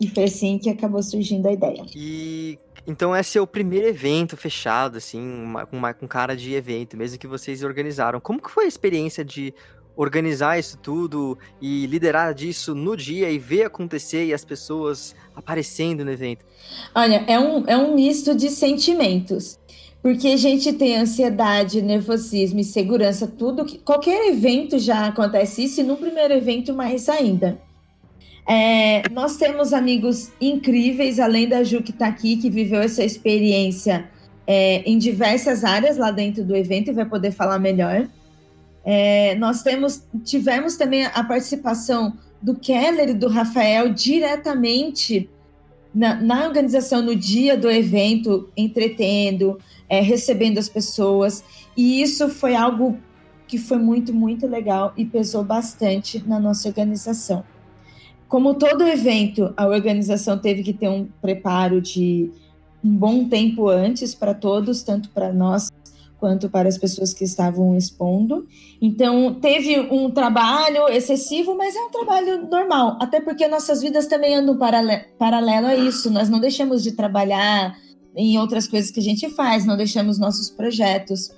E 0.00 0.08
foi 0.08 0.24
assim 0.24 0.58
que 0.58 0.70
acabou 0.70 1.02
surgindo 1.02 1.46
a 1.48 1.52
ideia. 1.52 1.84
E 1.94 2.58
então 2.86 3.14
esse 3.14 3.36
é 3.36 3.40
o 3.40 3.46
primeiro 3.46 3.86
evento 3.86 4.36
fechado, 4.36 4.96
assim, 4.96 5.20
uma, 5.20 5.68
uma, 5.70 5.92
com 5.92 6.06
cara 6.08 6.36
de 6.36 6.54
evento, 6.54 6.96
mesmo 6.96 7.18
que 7.18 7.26
vocês 7.26 7.62
organizaram. 7.62 8.20
Como 8.20 8.40
que 8.40 8.50
foi 8.50 8.64
a 8.64 8.68
experiência 8.68 9.24
de 9.24 9.52
organizar 9.94 10.58
isso 10.58 10.78
tudo 10.78 11.36
e 11.60 11.84
liderar 11.86 12.32
disso 12.32 12.72
no 12.72 12.96
dia 12.96 13.28
e 13.30 13.38
ver 13.38 13.64
acontecer 13.64 14.26
e 14.26 14.32
as 14.32 14.44
pessoas 14.44 15.14
aparecendo 15.34 16.04
no 16.04 16.10
evento? 16.10 16.44
Olha, 16.94 17.24
é 17.26 17.38
um, 17.38 17.66
é 17.66 17.76
um 17.76 17.94
misto 17.94 18.34
de 18.34 18.48
sentimentos. 18.48 19.58
Porque 20.02 20.28
a 20.28 20.36
gente 20.36 20.72
tem 20.72 20.96
ansiedade, 20.96 21.82
nervosismo, 21.82 22.60
insegurança, 22.60 23.26
tudo. 23.26 23.64
Que, 23.64 23.78
qualquer 23.78 24.28
evento 24.28 24.78
já 24.78 25.06
acontece 25.06 25.64
isso, 25.64 25.80
e 25.80 25.84
no 25.84 25.96
primeiro 25.96 26.34
evento 26.34 26.72
mais 26.72 27.08
ainda. 27.08 27.58
É, 28.48 29.02
nós 29.10 29.36
temos 29.36 29.72
amigos 29.72 30.30
incríveis, 30.40 31.20
além 31.20 31.48
da 31.48 31.62
Ju 31.62 31.82
que 31.82 31.90
está 31.90 32.06
aqui, 32.06 32.36
que 32.36 32.48
viveu 32.48 32.80
essa 32.80 33.04
experiência 33.04 34.08
é, 34.46 34.80
em 34.90 34.96
diversas 34.96 35.64
áreas 35.64 35.98
lá 35.98 36.10
dentro 36.10 36.42
do 36.42 36.56
evento 36.56 36.88
e 36.88 36.94
vai 36.94 37.04
poder 37.04 37.32
falar 37.32 37.58
melhor. 37.58 38.08
É, 38.82 39.34
nós 39.34 39.62
temos, 39.62 40.02
tivemos 40.24 40.76
também 40.76 41.04
a 41.04 41.22
participação 41.22 42.14
do 42.40 42.54
Keller 42.54 43.10
e 43.10 43.14
do 43.14 43.28
Rafael 43.28 43.92
diretamente 43.92 45.28
na, 45.94 46.14
na 46.20 46.46
organização 46.46 47.02
no 47.02 47.14
dia 47.16 47.56
do 47.56 47.70
evento, 47.70 48.48
entretendo, 48.56 49.58
é, 49.88 50.00
recebendo 50.00 50.58
as 50.58 50.68
pessoas. 50.68 51.42
E 51.76 52.02
isso 52.02 52.28
foi 52.28 52.54
algo 52.54 52.98
que 53.46 53.58
foi 53.58 53.78
muito, 53.78 54.12
muito 54.12 54.46
legal 54.46 54.92
e 54.96 55.04
pesou 55.04 55.42
bastante 55.42 56.22
na 56.26 56.38
nossa 56.38 56.68
organização. 56.68 57.42
Como 58.28 58.54
todo 58.54 58.86
evento, 58.86 59.54
a 59.56 59.66
organização 59.66 60.38
teve 60.38 60.62
que 60.62 60.74
ter 60.74 60.88
um 60.88 61.08
preparo 61.22 61.80
de 61.80 62.30
um 62.84 62.94
bom 62.94 63.26
tempo 63.26 63.68
antes 63.68 64.14
para 64.14 64.34
todos, 64.34 64.82
tanto 64.82 65.08
para 65.08 65.32
nós 65.32 65.70
quanto 66.18 66.50
para 66.50 66.68
as 66.68 66.76
pessoas 66.76 67.14
que 67.14 67.24
estavam 67.24 67.76
expondo. 67.76 68.46
Então, 68.80 69.34
teve 69.34 69.78
um 69.78 70.10
trabalho 70.10 70.88
excessivo, 70.88 71.56
mas 71.56 71.74
é 71.74 71.80
um 71.80 71.90
trabalho 71.90 72.48
normal, 72.48 72.98
até 73.00 73.20
porque 73.20 73.46
nossas 73.48 73.80
vidas 73.80 74.06
também 74.06 74.34
andam 74.34 74.58
paralelo 75.18 75.66
a 75.66 75.76
isso. 75.76 76.10
Nós 76.10 76.28
não 76.28 76.40
deixamos 76.40 76.82
de 76.82 76.92
trabalhar 76.92 77.76
em 78.16 78.38
outras 78.38 78.66
coisas 78.66 78.90
que 78.90 79.00
a 79.00 79.02
gente 79.02 79.30
faz, 79.30 79.64
não 79.64 79.76
deixamos 79.76 80.18
nossos 80.18 80.50
projetos. 80.50 81.30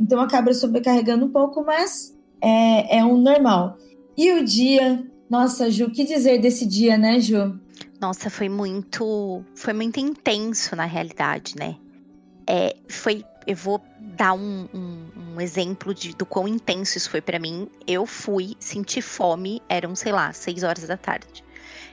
Então 0.00 0.20
acaba 0.20 0.52
sobrecarregando 0.52 1.26
um 1.26 1.30
pouco, 1.30 1.64
mas 1.64 2.14
é, 2.40 2.98
é 2.98 3.04
um 3.04 3.16
normal. 3.16 3.76
E 4.16 4.32
o 4.32 4.44
dia, 4.44 5.06
nossa, 5.30 5.70
Ju, 5.70 5.90
que 5.90 6.04
dizer 6.04 6.40
desse 6.40 6.66
dia, 6.66 6.98
né, 6.98 7.20
Ju? 7.20 7.58
Nossa, 8.00 8.28
foi 8.28 8.48
muito, 8.48 9.42
foi 9.54 9.72
muito 9.72 9.98
intenso 9.98 10.74
na 10.76 10.84
realidade, 10.84 11.54
né? 11.56 11.76
É, 12.46 12.76
foi, 12.88 13.24
eu 13.46 13.56
vou 13.56 13.80
dar 14.16 14.32
um, 14.32 14.68
um, 14.72 15.34
um 15.34 15.40
exemplo 15.40 15.94
de, 15.94 16.14
do 16.14 16.24
quão 16.24 16.48
intenso 16.48 16.96
isso 16.96 17.10
foi 17.10 17.20
para 17.20 17.38
mim. 17.38 17.68
Eu 17.86 18.06
fui 18.06 18.56
sentir 18.58 19.02
fome, 19.02 19.62
eram, 19.68 19.94
sei 19.94 20.12
lá, 20.12 20.32
seis 20.32 20.62
horas 20.62 20.86
da 20.86 20.96
tarde. 20.96 21.44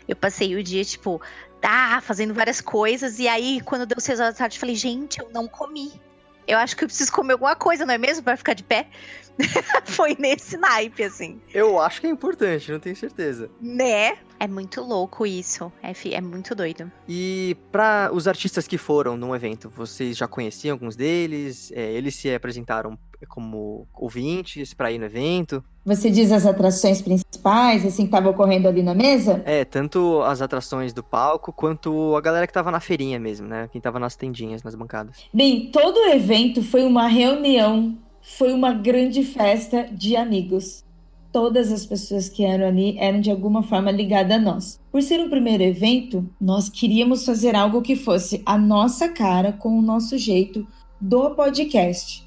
Eu 0.08 0.16
passei 0.16 0.56
o 0.56 0.64
dia, 0.64 0.84
tipo, 0.84 1.22
tá, 1.62 2.02
fazendo 2.02 2.34
várias 2.34 2.62
coisas, 2.62 3.20
e 3.20 3.28
aí, 3.28 3.62
quando 3.62 3.86
deu 3.86 4.00
seis 4.00 4.20
horas 4.20 4.34
da 4.34 4.40
tarde, 4.40 4.56
eu 4.56 4.60
falei, 4.60 4.76
gente, 4.76 5.20
eu 5.20 5.30
não 5.32 5.48
comi. 5.48 5.92
Eu 6.48 6.58
acho 6.58 6.76
que 6.76 6.84
eu 6.84 6.88
preciso 6.88 7.12
comer 7.12 7.34
alguma 7.34 7.56
coisa, 7.56 7.86
não 7.86 7.94
é 7.94 7.98
mesmo? 7.98 8.24
Pra 8.24 8.38
ficar 8.38 8.54
de 8.54 8.64
pé. 8.64 8.88
Foi 9.86 10.16
nesse 10.20 10.58
naipe, 10.58 11.04
assim. 11.04 11.42
Eu 11.54 11.80
acho 11.80 12.02
que 12.02 12.08
é 12.08 12.10
importante, 12.10 12.72
não 12.72 12.80
tenho 12.80 12.96
certeza. 12.96 13.50
Né? 13.60 14.18
É 14.40 14.48
muito 14.48 14.82
louco 14.82 15.26
isso. 15.26 15.72
É, 15.82 15.94
é 16.14 16.22
muito 16.22 16.54
doido. 16.54 16.92
E 17.08 17.56
para 17.72 18.10
os 18.14 18.28
artistas 18.28 18.68
que 18.68 18.78
foram 18.78 19.16
num 19.16 19.34
evento, 19.36 19.70
vocês 19.70 20.18
já 20.18 20.28
conheciam 20.28 20.74
alguns 20.74 20.96
deles? 20.96 21.72
É, 21.72 21.92
eles 21.92 22.16
se 22.16 22.34
apresentaram 22.34 22.98
como 23.26 23.88
ouvintes 23.94 24.74
para 24.74 24.92
ir 24.92 25.00
no 25.00 25.06
evento? 25.06 25.64
Você 25.86 26.10
diz 26.10 26.32
as 26.32 26.46
atrações 26.46 27.02
principais, 27.02 27.86
assim, 27.86 28.04
que 28.04 28.08
estavam 28.08 28.32
ocorrendo 28.32 28.68
ali 28.68 28.82
na 28.82 28.94
mesa? 28.94 29.42
É, 29.46 29.66
tanto 29.66 30.22
as 30.22 30.42
atrações 30.42 30.94
do 30.94 31.04
palco, 31.04 31.52
quanto 31.52 32.16
a 32.16 32.22
galera 32.22 32.48
que 32.48 32.54
tava 32.54 32.72
na 32.72 32.80
feirinha 32.80 33.20
mesmo, 33.20 33.48
né? 33.48 33.70
Quem 33.72 33.82
tava 33.82 34.00
nas 34.00 34.16
tendinhas, 34.16 34.64
nas 34.64 34.76
bancadas. 34.76 35.18
Bem, 35.34 35.70
todo 35.72 35.98
o 35.98 36.10
evento 36.10 36.64
foi 36.64 36.86
uma 36.86 37.08
reunião, 37.08 37.98
foi 38.22 38.54
uma 38.54 38.74
grande 38.74 39.24
festa 39.24 39.88
de 39.92 40.16
amigos 40.16 40.84
todas 41.34 41.72
as 41.72 41.84
pessoas 41.84 42.30
que 42.30 42.46
eram 42.46 42.68
ali 42.68 42.96
eram 43.00 43.20
de 43.20 43.32
alguma 43.32 43.64
forma 43.64 43.90
ligadas 43.90 44.38
a 44.38 44.40
nós. 44.40 44.80
Por 44.92 45.02
ser 45.02 45.20
um 45.20 45.30
primeiro 45.30 45.64
evento, 45.64 46.30
nós 46.40 46.70
queríamos 46.70 47.26
fazer 47.26 47.56
algo 47.56 47.82
que 47.82 47.96
fosse 47.96 48.44
a 48.46 48.56
nossa 48.56 49.10
cara, 49.10 49.52
com 49.52 49.78
o 49.78 49.82
nosso 49.82 50.16
jeito 50.16 50.66
do 51.02 51.32
podcast. 51.32 52.24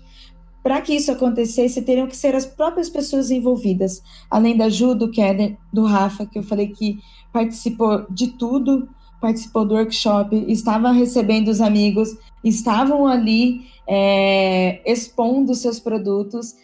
Para 0.66 0.80
que 0.80 0.94
isso 0.96 1.12
acontecesse, 1.12 1.80
teriam 1.82 2.08
que 2.08 2.16
ser 2.16 2.34
as 2.34 2.44
próprias 2.44 2.90
pessoas 2.90 3.30
envolvidas, 3.30 4.02
além 4.28 4.56
da 4.56 4.68
Ju, 4.68 4.96
do 4.96 5.12
Keder, 5.12 5.56
do 5.72 5.84
Rafa, 5.84 6.26
que 6.26 6.36
eu 6.36 6.42
falei 6.42 6.66
que 6.66 6.98
participou 7.32 8.04
de 8.10 8.32
tudo, 8.32 8.88
participou 9.20 9.64
do 9.64 9.76
workshop, 9.76 10.44
estava 10.48 10.90
recebendo 10.90 11.46
os 11.46 11.60
amigos, 11.60 12.08
estavam 12.42 13.06
ali 13.06 13.60
é, 13.86 14.80
expondo 14.84 15.54
seus 15.54 15.78
produtos 15.78 16.56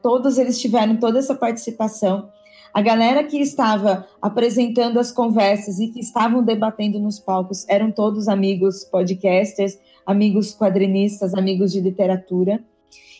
todos 0.00 0.38
eles 0.38 0.60
tiveram 0.60 0.96
toda 0.96 1.18
essa 1.18 1.34
participação. 1.34 2.28
A 2.72 2.80
galera 2.80 3.24
que 3.24 3.38
estava 3.38 4.06
apresentando 4.20 5.00
as 5.00 5.10
conversas 5.10 5.80
e 5.80 5.88
que 5.88 5.98
estavam 5.98 6.44
debatendo 6.44 7.00
nos 7.00 7.18
palcos 7.18 7.68
eram 7.68 7.90
todos 7.90 8.28
amigos 8.28 8.84
podcasters, 8.84 9.76
amigos 10.06 10.56
quadrinistas, 10.56 11.34
amigos 11.34 11.72
de 11.72 11.80
literatura. 11.80 12.62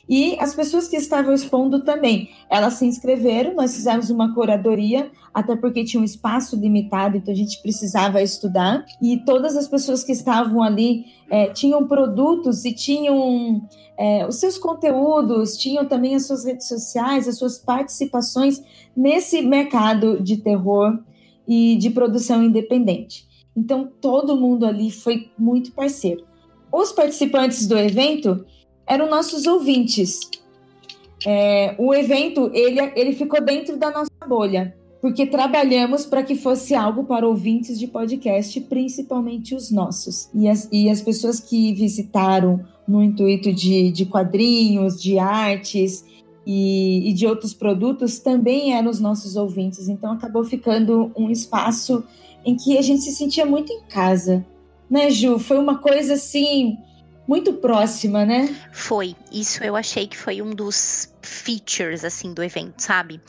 E 0.08 0.36
as 0.40 0.54
pessoas 0.54 0.88
que 0.88 0.96
estavam 0.96 1.32
expondo 1.32 1.84
também, 1.84 2.30
elas 2.50 2.74
se 2.74 2.84
inscreveram, 2.84 3.54
nós 3.54 3.74
fizemos 3.74 4.10
uma 4.10 4.34
curadoria, 4.34 5.10
até 5.32 5.54
porque 5.54 5.84
tinha 5.84 6.00
um 6.00 6.04
espaço 6.04 6.56
limitado, 6.56 7.16
então 7.16 7.32
a 7.32 7.36
gente 7.36 7.62
precisava 7.62 8.20
estudar. 8.20 8.84
E 9.00 9.18
todas 9.24 9.56
as 9.56 9.68
pessoas 9.68 10.02
que 10.02 10.12
estavam 10.12 10.62
ali 10.62 11.06
é, 11.30 11.48
tinham 11.48 11.86
produtos 11.86 12.64
e 12.64 12.72
tinham 12.72 13.62
é, 13.96 14.26
os 14.26 14.36
seus 14.36 14.58
conteúdos, 14.58 15.56
tinham 15.56 15.86
também 15.86 16.14
as 16.14 16.26
suas 16.26 16.44
redes 16.44 16.66
sociais, 16.66 17.28
as 17.28 17.38
suas 17.38 17.58
participações 17.58 18.62
nesse 18.96 19.40
mercado 19.42 20.22
de 20.22 20.36
terror 20.38 20.98
e 21.46 21.76
de 21.76 21.90
produção 21.90 22.42
independente. 22.42 23.26
Então 23.56 23.88
todo 24.00 24.36
mundo 24.36 24.66
ali 24.66 24.90
foi 24.90 25.30
muito 25.38 25.72
parceiro. 25.72 26.24
Os 26.72 26.90
participantes 26.90 27.66
do 27.66 27.76
evento 27.76 28.44
eram 28.86 29.08
nossos 29.08 29.46
ouvintes. 29.46 30.20
É, 31.24 31.74
o 31.78 31.94
evento 31.94 32.50
ele, 32.52 32.80
ele 32.96 33.12
ficou 33.12 33.40
dentro 33.40 33.76
da 33.76 33.90
nossa 33.90 34.10
bolha, 34.26 34.74
porque 35.00 35.26
trabalhamos 35.26 36.04
para 36.04 36.22
que 36.22 36.34
fosse 36.34 36.74
algo 36.74 37.04
para 37.04 37.26
ouvintes 37.26 37.78
de 37.78 37.86
podcast, 37.86 38.60
principalmente 38.62 39.54
os 39.54 39.70
nossos. 39.70 40.28
E 40.34 40.48
as, 40.48 40.68
e 40.70 40.88
as 40.88 41.00
pessoas 41.00 41.40
que 41.40 41.72
visitaram 41.74 42.64
no 42.86 43.02
intuito 43.02 43.52
de, 43.52 43.90
de 43.90 44.06
quadrinhos, 44.06 45.00
de 45.00 45.18
artes 45.18 46.04
e, 46.46 47.08
e 47.08 47.12
de 47.12 47.26
outros 47.26 47.54
produtos 47.54 48.18
também 48.18 48.74
eram 48.74 48.90
os 48.90 49.00
nossos 49.00 49.36
ouvintes. 49.36 49.88
Então 49.88 50.12
acabou 50.12 50.44
ficando 50.44 51.10
um 51.16 51.30
espaço 51.30 52.04
em 52.44 52.56
que 52.56 52.76
a 52.76 52.82
gente 52.82 53.02
se 53.02 53.12
sentia 53.12 53.46
muito 53.46 53.72
em 53.72 53.82
casa. 53.88 54.44
Né, 54.90 55.10
Ju? 55.10 55.38
Foi 55.38 55.58
uma 55.58 55.78
coisa 55.78 56.14
assim 56.14 56.76
muito 57.26 57.54
próxima, 57.54 58.24
né? 58.24 58.54
Foi. 58.72 59.14
Isso 59.30 59.62
eu 59.62 59.76
achei 59.76 60.06
que 60.06 60.16
foi 60.16 60.42
um 60.42 60.50
dos 60.50 61.12
features, 61.22 62.04
assim, 62.04 62.34
do 62.34 62.42
evento, 62.42 62.80
sabe? 62.80 63.20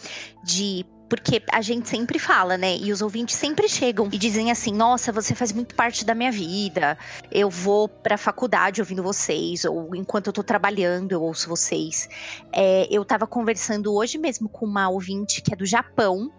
De 0.43 0.85
porque 1.13 1.43
a 1.51 1.61
gente 1.61 1.87
sempre 1.87 2.17
fala, 2.17 2.57
né? 2.57 2.75
E 2.75 2.91
os 2.91 3.03
ouvintes 3.03 3.35
sempre 3.35 3.69
chegam 3.69 4.09
e 4.11 4.17
dizem 4.17 4.49
assim: 4.49 4.73
"Nossa, 4.73 5.11
você 5.11 5.35
faz 5.35 5.51
muito 5.51 5.75
parte 5.75 6.03
da 6.03 6.15
minha 6.15 6.31
vida. 6.31 6.97
Eu 7.31 7.51
vou 7.51 7.87
para 7.87 8.17
faculdade 8.17 8.81
ouvindo 8.81 9.03
vocês 9.03 9.63
ou 9.63 9.95
enquanto 9.95 10.27
eu 10.27 10.33
tô 10.33 10.41
trabalhando 10.41 11.11
eu 11.11 11.21
ouço 11.21 11.47
vocês". 11.47 12.09
É, 12.51 12.87
eu 12.89 13.05
tava 13.05 13.27
conversando 13.27 13.93
hoje 13.93 14.17
mesmo 14.17 14.49
com 14.49 14.65
uma 14.65 14.89
ouvinte 14.89 15.39
que 15.41 15.53
é 15.53 15.55
do 15.55 15.67
Japão 15.67 16.31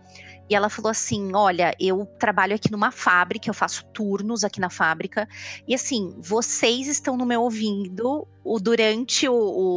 e 0.48 0.54
ela 0.54 0.68
falou 0.68 0.90
assim: 0.90 1.34
Olha, 1.34 1.74
eu 1.80 2.06
trabalho 2.18 2.54
aqui 2.54 2.70
numa 2.70 2.90
fábrica, 2.90 3.48
eu 3.48 3.54
faço 3.54 3.84
turnos 3.86 4.44
aqui 4.44 4.60
na 4.60 4.70
fábrica, 4.70 5.28
e 5.66 5.74
assim, 5.74 6.14
vocês 6.18 6.86
estão 6.86 7.16
no 7.16 7.24
meu 7.24 7.42
ouvido 7.42 8.26
o, 8.44 8.60
durante 8.60 9.26
o, 9.26 9.34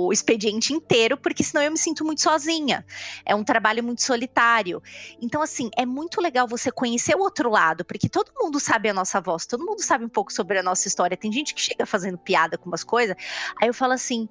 o, 0.07 0.12
expediente 0.12 0.74
inteiro, 0.74 1.17
porque 1.17 1.43
senão 1.43 1.63
eu 1.63 1.71
me 1.71 1.77
sinto 1.77 2.03
muito 2.03 2.21
sozinha. 2.21 2.86
É 3.25 3.33
um 3.33 3.43
trabalho 3.43 3.83
muito 3.83 4.01
solitário. 4.01 4.83
Então, 5.21 5.41
assim, 5.41 5.69
é 5.77 5.86
muito 5.86 6.19
legal 6.19 6.47
você 6.47 6.69
conhecer 6.69 7.15
o 7.15 7.19
outro 7.19 7.50
lado, 7.50 7.86
porque 7.86 8.09
todo 8.09 8.31
mundo 8.36 8.59
sabe 8.59 8.89
a 8.89 8.93
nossa 8.93 9.21
voz, 9.21 9.45
todo 9.45 9.65
mundo 9.65 9.81
sabe 9.81 10.03
um 10.03 10.09
pouco 10.09 10.33
sobre 10.33 10.59
a 10.59 10.63
nossa 10.63 10.88
história. 10.88 11.15
Tem 11.15 11.31
gente 11.31 11.55
que 11.55 11.62
chega 11.62 11.86
fazendo 11.86 12.17
piada 12.17 12.57
com 12.57 12.67
umas 12.67 12.83
coisas, 12.83 13.15
aí 13.62 13.69
eu 13.69 13.74
falo 13.74 13.93
assim 13.93 14.27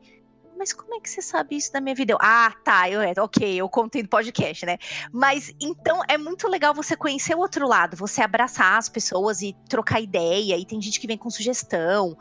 mas 0.57 0.73
como 0.73 0.95
é 0.95 1.01
que 1.01 1.09
você 1.09 1.23
sabe 1.23 1.57
isso 1.57 1.73
da 1.73 1.81
minha 1.81 1.95
vida? 1.95 2.13
Eu, 2.13 2.19
ah, 2.21 2.53
tá, 2.65 2.89
eu, 2.91 3.01
é, 3.01 3.13
ok, 3.19 3.57
eu 3.57 3.69
contei 3.69 4.03
no 4.03 4.09
podcast, 4.09 4.65
né? 4.65 4.79
Mas 5.13 5.55
então 5.61 6.01
é 6.09 6.17
muito 6.17 6.49
legal 6.49 6.75
você 6.75 6.97
conhecer 6.97 7.35
o 7.35 7.39
outro 7.39 7.67
lado, 7.67 7.97
você 7.97 8.23
abraçar 8.23 8.79
as 8.79 8.89
pessoas 8.89 9.43
e 9.43 9.55
trocar 9.69 10.01
ideia, 10.01 10.57
e 10.57 10.65
tem 10.65 10.81
gente 10.81 11.01
que 11.01 11.07
vem 11.07 11.19
com 11.19 11.31
sugestão. 11.31 12.17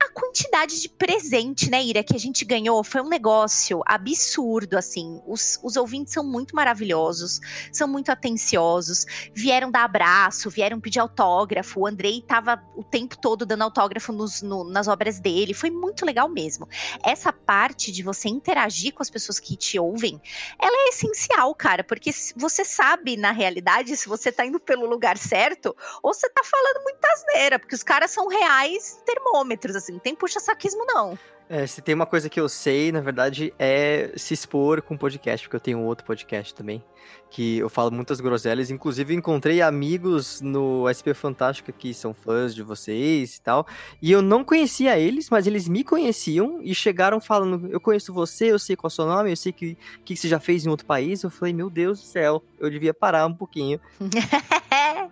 A 0.00 0.12
quantidade 0.12 0.80
de 0.80 0.88
presente, 0.88 1.70
né, 1.70 1.82
Ira, 1.82 2.02
que 2.04 2.14
a 2.14 2.18
gente 2.18 2.44
ganhou 2.44 2.82
foi 2.84 3.00
um 3.00 3.08
negócio 3.08 3.82
absurdo, 3.86 4.76
assim. 4.76 5.20
Os, 5.26 5.58
os 5.62 5.76
ouvintes 5.76 6.12
são 6.12 6.24
muito 6.24 6.54
maravilhosos, 6.54 7.40
são 7.72 7.88
muito 7.88 8.10
atenciosos, 8.10 9.04
vieram 9.34 9.70
dar 9.70 9.84
abraço, 9.84 10.50
vieram 10.50 10.80
pedir 10.80 11.00
autógrafo. 11.00 11.80
O 11.80 11.86
Andrei 11.86 12.22
tava 12.22 12.62
o 12.76 12.84
tempo 12.84 13.16
todo 13.18 13.44
dando 13.44 13.62
autógrafo 13.62 14.12
nos, 14.12 14.42
no, 14.42 14.64
nas 14.64 14.88
obras 14.88 15.18
dele, 15.18 15.54
foi 15.54 15.70
muito 15.70 16.04
legal 16.04 16.28
mesmo. 16.28 16.68
Essa 17.04 17.32
parte 17.32 17.71
parte 17.72 17.90
de 17.90 18.02
você 18.02 18.28
interagir 18.28 18.92
com 18.92 19.02
as 19.02 19.08
pessoas 19.08 19.40
que 19.40 19.56
te 19.56 19.78
ouvem, 19.78 20.20
ela 20.58 20.86
é 20.86 20.88
essencial, 20.90 21.54
cara, 21.54 21.82
porque 21.82 22.10
você 22.36 22.64
sabe, 22.64 23.16
na 23.16 23.32
realidade, 23.32 23.96
se 23.96 24.08
você 24.08 24.30
tá 24.30 24.44
indo 24.44 24.60
pelo 24.60 24.86
lugar 24.86 25.16
certo 25.16 25.74
ou 26.02 26.12
você 26.12 26.28
tá 26.28 26.42
falando 26.44 26.82
muita 26.82 27.08
asneira, 27.08 27.58
porque 27.58 27.74
os 27.74 27.82
caras 27.82 28.10
são 28.10 28.28
reais 28.28 29.00
termômetros, 29.06 29.74
assim, 29.74 29.92
não 29.92 29.98
tem 29.98 30.14
puxa-saquismo, 30.14 30.84
não. 30.84 31.18
É, 31.52 31.66
se 31.66 31.82
tem 31.82 31.94
uma 31.94 32.06
coisa 32.06 32.30
que 32.30 32.40
eu 32.40 32.48
sei, 32.48 32.90
na 32.90 33.02
verdade, 33.02 33.52
é 33.58 34.10
se 34.16 34.32
expor 34.32 34.80
com 34.80 34.96
podcast, 34.96 35.46
porque 35.46 35.56
eu 35.56 35.60
tenho 35.60 35.80
outro 35.82 36.02
podcast 36.02 36.54
também, 36.54 36.82
que 37.28 37.58
eu 37.58 37.68
falo 37.68 37.90
muitas 37.90 38.22
groselhas. 38.22 38.70
Inclusive, 38.70 39.14
encontrei 39.14 39.60
amigos 39.60 40.40
no 40.40 40.86
SP 40.88 41.12
Fantástica 41.12 41.70
que 41.70 41.92
são 41.92 42.14
fãs 42.14 42.54
de 42.54 42.62
vocês 42.62 43.36
e 43.36 43.42
tal. 43.42 43.66
E 44.00 44.10
eu 44.10 44.22
não 44.22 44.42
conhecia 44.42 44.98
eles, 44.98 45.28
mas 45.28 45.46
eles 45.46 45.68
me 45.68 45.84
conheciam 45.84 46.58
e 46.62 46.74
chegaram 46.74 47.20
falando: 47.20 47.70
Eu 47.70 47.78
conheço 47.82 48.14
você, 48.14 48.50
eu 48.50 48.58
sei 48.58 48.74
qual 48.74 48.88
é 48.88 48.90
o 48.90 48.96
seu 48.96 49.04
nome, 49.04 49.30
eu 49.30 49.36
sei 49.36 49.52
que 49.52 49.76
que 50.06 50.16
você 50.16 50.28
já 50.28 50.40
fez 50.40 50.64
em 50.64 50.70
outro 50.70 50.86
país. 50.86 51.22
Eu 51.22 51.28
falei: 51.28 51.52
Meu 51.52 51.68
Deus 51.68 52.00
do 52.00 52.06
céu, 52.06 52.42
eu 52.58 52.70
devia 52.70 52.94
parar 52.94 53.26
um 53.26 53.34
pouquinho. 53.34 53.78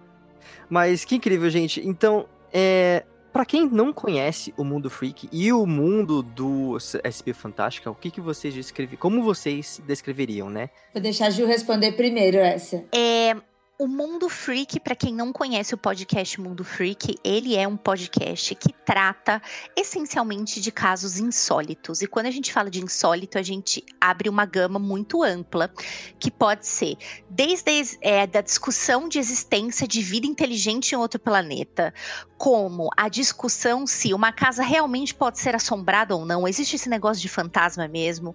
mas 0.70 1.04
que 1.04 1.16
incrível, 1.16 1.50
gente. 1.50 1.86
Então, 1.86 2.26
é, 2.50 3.04
para 3.32 3.44
quem 3.44 3.68
não 3.68 3.92
conhece 3.92 4.52
o 4.56 4.64
mundo 4.64 4.90
freak 4.90 5.28
e 5.32 5.52
o 5.52 5.66
mundo 5.66 6.22
do 6.22 6.76
SP 6.78 7.32
Fantástica, 7.32 7.90
o 7.90 7.94
que, 7.94 8.10
que 8.10 8.20
vocês 8.20 8.52
descrevem? 8.54 8.98
Como 8.98 9.22
vocês 9.22 9.80
descreveriam, 9.86 10.50
né? 10.50 10.70
Vou 10.92 11.02
deixar 11.02 11.26
a 11.26 11.30
Ju 11.30 11.46
responder 11.46 11.92
primeiro 11.92 12.38
essa. 12.38 12.84
É, 12.92 13.36
o 13.80 13.86
Mundo 13.88 14.28
Freak, 14.28 14.78
para 14.78 14.94
quem 14.94 15.14
não 15.14 15.32
conhece 15.32 15.74
o 15.74 15.78
podcast 15.78 16.38
Mundo 16.38 16.62
Freak, 16.62 17.14
ele 17.24 17.56
é 17.56 17.66
um 17.66 17.78
podcast 17.78 18.54
que 18.54 18.74
trata 18.74 19.40
essencialmente 19.74 20.60
de 20.60 20.70
casos 20.70 21.18
insólitos. 21.18 22.02
E 22.02 22.06
quando 22.06 22.26
a 22.26 22.30
gente 22.30 22.52
fala 22.52 22.68
de 22.68 22.84
insólito, 22.84 23.38
a 23.38 23.42
gente 23.42 23.82
abre 23.98 24.28
uma 24.28 24.44
gama 24.44 24.78
muito 24.78 25.22
ampla, 25.22 25.72
que 26.18 26.30
pode 26.30 26.66
ser 26.66 26.98
desde 27.30 27.96
é, 28.02 28.26
da 28.26 28.42
discussão 28.42 29.08
de 29.08 29.18
existência 29.18 29.88
de 29.88 30.02
vida 30.02 30.26
inteligente 30.26 30.92
em 30.92 30.96
outro 30.96 31.18
planeta, 31.18 31.94
como 32.36 32.88
a 32.96 33.08
discussão 33.08 33.86
se 33.86 34.12
uma 34.14 34.32
casa 34.32 34.62
realmente 34.62 35.14
pode 35.14 35.38
ser 35.38 35.54
assombrada 35.54 36.16
ou 36.16 36.24
não, 36.24 36.48
existe 36.48 36.76
esse 36.76 36.88
negócio 36.88 37.20
de 37.20 37.28
fantasma 37.28 37.86
mesmo, 37.86 38.34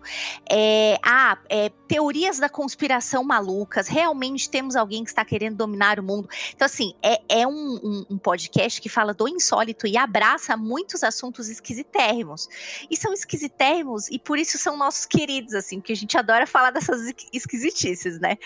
é, 0.50 1.00
ah, 1.04 1.38
é, 1.50 1.70
teorias 1.88 2.38
da 2.38 2.48
conspiração 2.48 3.24
malucas, 3.24 3.88
realmente 3.88 4.48
temos 4.48 4.76
alguém 4.76 5.04
que 5.04 5.10
está 5.10 5.26
dominar 5.40 6.00
o 6.00 6.04
mundo. 6.04 6.30
Então, 6.54 6.66
assim, 6.66 6.94
é, 7.02 7.22
é 7.30 7.48
um, 7.48 7.80
um, 7.84 8.06
um, 8.12 8.18
podcast 8.18 8.82
que 8.82 8.90
fala 8.90 9.14
do 9.14 9.28
insólito 9.28 9.88
e 9.88 9.98
abraça 9.98 10.56
muitos 10.58 11.04
assuntos 11.04 11.50
esquisitérrimos. 11.50 12.48
E 12.90 12.98
são 12.98 13.14
esquisitérrimos 13.14 14.10
e 14.10 14.20
por 14.20 14.38
isso 14.38 14.58
são 14.58 14.78
nossos 14.78 15.06
queridos, 15.06 15.54
assim, 15.54 15.80
porque 15.80 15.94
a 15.94 15.96
gente 15.96 16.18
adora 16.18 16.48
falar 16.48 16.72
dessas 16.72 17.14
esquisitices, 17.32 18.20
né? 18.20 18.38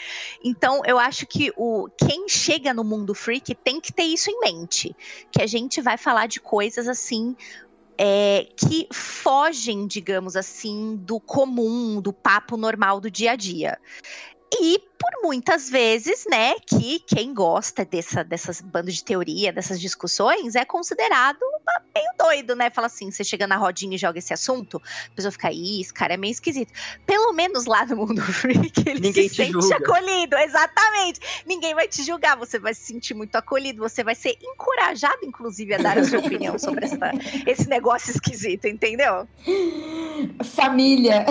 Então, 0.43 0.81
eu 0.85 0.97
acho 0.99 1.25
que 1.25 1.51
o 1.55 1.89
quem 1.97 2.27
chega 2.27 2.73
no 2.73 2.83
mundo 2.83 3.13
freak 3.13 3.55
tem 3.55 3.79
que 3.79 3.93
ter 3.93 4.03
isso 4.03 4.29
em 4.29 4.39
mente. 4.39 4.95
Que 5.31 5.41
a 5.41 5.47
gente 5.47 5.81
vai 5.81 5.97
falar 5.97 6.27
de 6.27 6.39
coisas 6.39 6.87
assim 6.87 7.35
é, 8.01 8.47
que 8.55 8.87
fogem, 8.93 9.85
digamos 9.85 10.37
assim, 10.37 10.95
do 10.95 11.19
comum, 11.19 11.99
do 11.99 12.13
papo 12.13 12.55
normal 12.55 13.01
do 13.01 13.11
dia 13.11 13.33
a 13.33 13.35
dia. 13.35 13.77
E 14.51 14.79
por 14.99 15.21
muitas 15.23 15.69
vezes, 15.69 16.25
né, 16.29 16.55
que 16.65 16.99
quem 16.99 17.33
gosta 17.33 17.85
dessa, 17.85 18.23
dessas 18.23 18.59
bandas 18.59 18.95
de 18.95 19.03
teoria, 19.03 19.53
dessas 19.53 19.79
discussões, 19.79 20.55
é 20.55 20.65
considerado 20.65 21.39
meio 21.93 22.09
doido, 22.17 22.55
né? 22.55 22.69
Fala 22.69 22.87
assim, 22.87 23.09
você 23.11 23.23
chega 23.23 23.47
na 23.47 23.55
rodinha 23.55 23.95
e 23.95 23.97
joga 23.97 24.19
esse 24.19 24.33
assunto, 24.33 24.81
a 25.11 25.15
pessoa 25.15 25.31
fica, 25.31 25.51
ih, 25.51 25.81
esse 25.81 25.93
cara 25.93 26.13
é 26.13 26.17
meio 26.17 26.31
esquisito. 26.31 26.73
Pelo 27.05 27.31
menos 27.33 27.65
lá 27.65 27.85
no 27.85 27.95
mundo 27.97 28.21
freak, 28.33 28.83
ele 28.85 28.99
Ninguém 28.99 29.29
se 29.29 29.35
sente 29.35 29.51
julga. 29.53 29.75
acolhido, 29.77 30.35
exatamente. 30.37 31.19
Ninguém 31.45 31.73
vai 31.73 31.87
te 31.87 32.03
julgar, 32.03 32.35
você 32.37 32.59
vai 32.59 32.73
se 32.73 32.81
sentir 32.81 33.13
muito 33.13 33.35
acolhido, 33.35 33.79
você 33.81 34.03
vai 34.03 34.15
ser 34.15 34.37
encorajado, 34.41 35.23
inclusive, 35.23 35.75
a 35.75 35.77
dar 35.77 35.97
a 35.97 36.03
sua 36.03 36.19
opinião 36.19 36.57
sobre 36.59 36.85
essa, 36.85 37.11
esse 37.45 37.69
negócio 37.69 38.11
esquisito, 38.11 38.67
entendeu? 38.67 39.27
Família. 40.43 41.25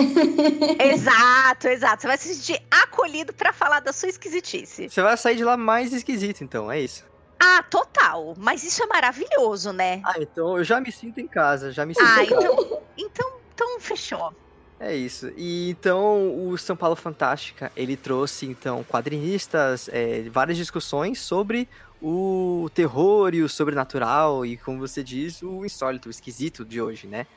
Exato, 0.79 1.67
exato. 1.67 2.01
Você 2.01 2.07
vai 2.07 2.17
se 2.17 2.35
sentir 2.35 2.61
acolhido 2.69 3.33
para 3.33 3.51
falar 3.53 3.79
da 3.79 3.93
sua 3.93 4.09
esquisitice. 4.09 4.89
Você 4.89 5.01
vai 5.01 5.15
sair 5.17 5.35
de 5.35 5.43
lá 5.43 5.57
mais 5.57 5.93
esquisito, 5.93 6.43
então, 6.43 6.71
é 6.71 6.79
isso. 6.79 7.03
Ah, 7.39 7.63
total. 7.63 8.35
Mas 8.37 8.63
isso 8.63 8.83
é 8.83 8.87
maravilhoso, 8.87 9.71
né? 9.71 10.01
Ah, 10.03 10.15
então 10.19 10.57
eu 10.57 10.63
já 10.63 10.79
me 10.81 10.91
sinto 10.91 11.19
em 11.19 11.27
casa, 11.27 11.71
já 11.71 11.85
me 11.85 11.95
sinto 11.95 12.05
ah, 12.05 12.23
em 12.23 12.27
casa. 12.27 12.45
Então, 12.45 12.81
então, 12.97 13.31
então 13.53 13.79
fechou. 13.79 14.33
É 14.79 14.95
isso. 14.95 15.31
E 15.35 15.69
então 15.69 16.47
o 16.47 16.57
São 16.57 16.75
Paulo 16.75 16.95
Fantástica 16.95 17.71
ele 17.75 17.97
trouxe 17.97 18.45
então 18.45 18.83
quadrinistas, 18.83 19.89
é, 19.91 20.23
várias 20.29 20.57
discussões 20.57 21.19
sobre 21.19 21.67
o 22.01 22.69
terror 22.73 23.33
e 23.33 23.41
o 23.41 23.49
sobrenatural 23.49 24.45
e 24.45 24.55
como 24.55 24.79
você 24.79 25.03
diz 25.03 25.41
o 25.41 25.65
insólito, 25.65 26.07
o 26.07 26.11
esquisito 26.11 26.63
de 26.63 26.81
hoje, 26.81 27.07
né? 27.07 27.27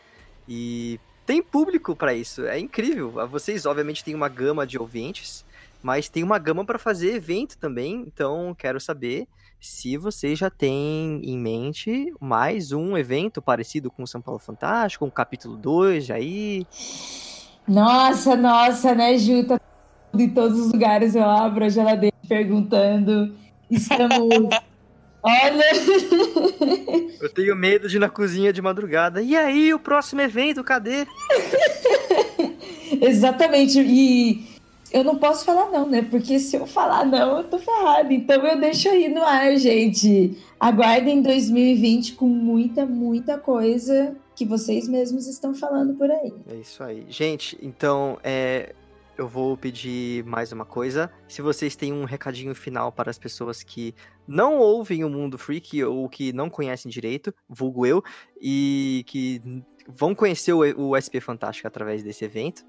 E 0.49 1.01
tem 1.27 1.43
público 1.43 1.95
para 1.95 2.15
isso. 2.15 2.45
É 2.47 2.59
incrível. 2.59 3.13
Vocês 3.29 3.67
obviamente 3.67 4.05
têm 4.05 4.15
uma 4.15 4.29
gama 4.29 4.67
de 4.67 4.79
ouvintes 4.79 5.45
mas 5.83 6.09
tem 6.09 6.23
uma 6.23 6.39
gama 6.39 6.65
para 6.65 6.79
fazer 6.79 7.15
evento 7.15 7.59
também, 7.59 8.05
então 8.07 8.55
quero 8.57 8.81
saber 8.81 9.27
se 9.61 9.97
você 9.97 10.35
já 10.35 10.49
tem 10.49 11.21
em 11.25 11.37
mente 11.39 12.13
mais 12.21 12.73
um 12.73 12.97
evento 12.97 13.43
parecido 13.43 13.91
com 13.91 14.05
o 14.05 14.07
São 14.07 14.21
Paulo 14.21 14.39
Fantástico, 14.39 15.05
um 15.05 15.11
capítulo 15.11 15.57
2 15.57 16.11
aí. 16.11 16.67
Nossa, 17.67 18.37
nossa, 18.37 18.95
né, 18.95 19.19
Ju? 19.19 19.45
Tá 19.45 19.61
em 20.15 20.29
todos 20.29 20.59
os 20.59 20.73
lugares 20.73 21.15
eu 21.15 21.29
abro 21.29 21.65
a 21.65 21.69
geladeira 21.69 22.15
perguntando. 22.29 23.35
Estamos. 23.71 24.55
Olha! 25.23 25.65
Eu 27.21 27.29
tenho 27.29 27.55
medo 27.55 27.89
de 27.89 27.97
ir 27.97 28.01
na 28.01 28.11
cozinha 28.11 28.53
de 28.53 28.61
madrugada. 28.61 29.23
E 29.23 29.37
aí, 29.37 29.73
o 29.73 29.79
próximo 29.79 30.21
evento, 30.21 30.65
cadê? 30.65 31.07
Exatamente. 33.01 33.81
E 33.81 34.45
eu 34.93 35.03
não 35.05 35.17
posso 35.17 35.45
falar 35.45 35.71
não, 35.71 35.89
né? 35.89 36.03
Porque 36.03 36.39
se 36.39 36.57
eu 36.57 36.67
falar 36.67 37.07
não, 37.07 37.39
eu 37.39 37.45
tô 37.45 37.59
ferrado. 37.59 38.13
Então 38.13 38.45
eu 38.47 38.61
deixo 38.61 38.89
aí 38.89 39.09
no 39.09 39.23
ar, 39.23 39.57
gente. 39.57 40.37
Aguardem 40.61 41.23
2020 41.23 42.15
com 42.15 42.27
muita, 42.27 42.85
muita 42.85 43.39
coisa 43.39 44.15
que 44.35 44.45
vocês 44.45 44.89
mesmos 44.89 45.27
estão 45.27 45.55
falando 45.55 45.95
por 45.95 46.11
aí. 46.11 46.33
É 46.51 46.57
isso 46.57 46.83
aí. 46.83 47.07
Gente, 47.09 47.57
então, 47.63 48.19
é, 48.23 48.75
eu 49.23 49.29
vou 49.29 49.57
pedir 49.57 50.25
mais 50.25 50.51
uma 50.51 50.65
coisa. 50.65 51.09
Se 51.29 51.41
vocês 51.41 51.77
têm 51.77 51.93
um 51.93 52.05
recadinho 52.05 52.55
final 52.57 52.91
para 52.91 53.09
as 53.09 53.19
pessoas 53.19 53.63
que 53.63 53.95
não 54.27 54.59
ouvem 54.59 55.05
o 55.05 55.09
Mundo 55.09 55.39
Freak 55.39 55.83
ou 55.85 56.09
que 56.09 56.33
não 56.33 56.51
conhecem 56.51 56.91
direito, 56.91 57.33
vulgo 57.49 57.87
eu, 57.87 58.03
e 58.41 59.05
que 59.07 59.41
vão 59.87 60.13
conhecer 60.13 60.53
o, 60.53 60.97
SP 60.99 61.21
Fantástico 61.21 61.69
através 61.69 62.03
desse 62.03 62.25
evento, 62.25 62.65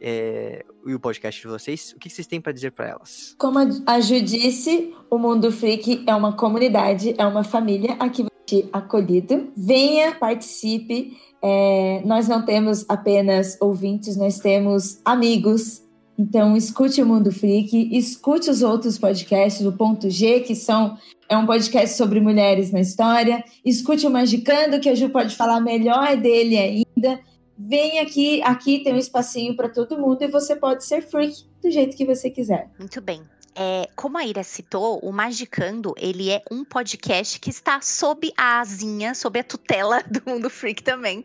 é, 0.00 0.64
e 0.84 0.94
o 0.94 0.98
podcast 0.98 1.40
de 1.40 1.46
vocês, 1.46 1.92
o 1.96 1.98
que 2.00 2.10
vocês 2.10 2.26
têm 2.26 2.40
para 2.40 2.52
dizer 2.52 2.72
para 2.72 2.88
elas? 2.88 3.36
Como 3.38 3.58
a 3.86 4.00
Ju 4.00 4.20
disse, 4.20 4.92
o 5.08 5.16
Mundo 5.16 5.52
Freak 5.52 6.02
é 6.08 6.14
uma 6.14 6.32
comunidade, 6.32 7.14
é 7.16 7.24
uma 7.24 7.44
família 7.44 7.94
aqui 8.00 8.26
te 8.44 8.68
acolhido. 8.72 9.52
Venha, 9.56 10.14
participe. 10.14 11.16
É, 11.42 12.02
nós 12.04 12.28
não 12.28 12.44
temos 12.44 12.84
apenas 12.88 13.56
ouvintes, 13.60 14.16
nós 14.16 14.38
temos 14.38 15.00
amigos. 15.04 15.83
Então, 16.18 16.56
escute 16.56 17.02
o 17.02 17.06
Mundo 17.06 17.32
Freak, 17.32 17.96
escute 17.96 18.48
os 18.48 18.62
outros 18.62 18.98
podcasts, 18.98 19.66
o 19.66 19.72
Ponto 19.72 20.08
G, 20.08 20.40
que 20.40 20.54
são 20.54 20.96
é 21.28 21.36
um 21.36 21.46
podcast 21.46 21.96
sobre 21.96 22.20
mulheres 22.20 22.70
na 22.70 22.80
história. 22.80 23.42
Escute 23.64 24.06
o 24.06 24.10
Magicando, 24.10 24.78
que 24.78 24.88
a 24.88 24.94
Ju 24.94 25.08
pode 25.08 25.34
falar 25.34 25.60
melhor 25.60 26.16
dele 26.16 26.56
ainda 26.56 27.20
vem 27.56 28.00
aqui, 28.00 28.42
aqui 28.42 28.80
tem 28.82 28.92
um 28.92 28.98
espacinho 28.98 29.54
para 29.56 29.68
todo 29.68 29.98
mundo 29.98 30.22
e 30.22 30.28
você 30.28 30.56
pode 30.56 30.84
ser 30.84 31.02
freak 31.02 31.44
do 31.62 31.70
jeito 31.70 31.96
que 31.96 32.04
você 32.04 32.30
quiser. 32.30 32.70
Muito 32.78 33.00
bem. 33.00 33.22
É, 33.56 33.88
como 33.94 34.18
a 34.18 34.24
Ira 34.24 34.42
citou, 34.42 34.98
o 34.98 35.12
Magicando, 35.12 35.94
ele 35.96 36.30
é 36.30 36.42
um 36.50 36.64
podcast 36.64 37.38
que 37.38 37.50
está 37.50 37.80
sob 37.80 38.32
a 38.36 38.60
asinha, 38.60 39.14
sob 39.14 39.38
a 39.38 39.44
tutela 39.44 40.02
do 40.10 40.22
Mundo 40.26 40.50
Freak 40.50 40.82
também. 40.82 41.24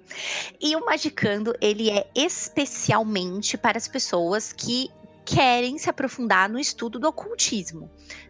E 0.61 0.75
o 0.75 0.85
Magicando, 0.85 1.55
ele 1.59 1.89
é 1.89 2.07
especialmente 2.15 3.57
para 3.57 3.77
as 3.77 3.87
pessoas 3.87 4.53
que 4.53 4.91
querem 5.25 5.77
se 5.77 5.89
aprofundar 5.89 6.49
no 6.49 6.59
estudo 6.59 6.99
do 6.99 7.07
ocultismo 7.07 7.89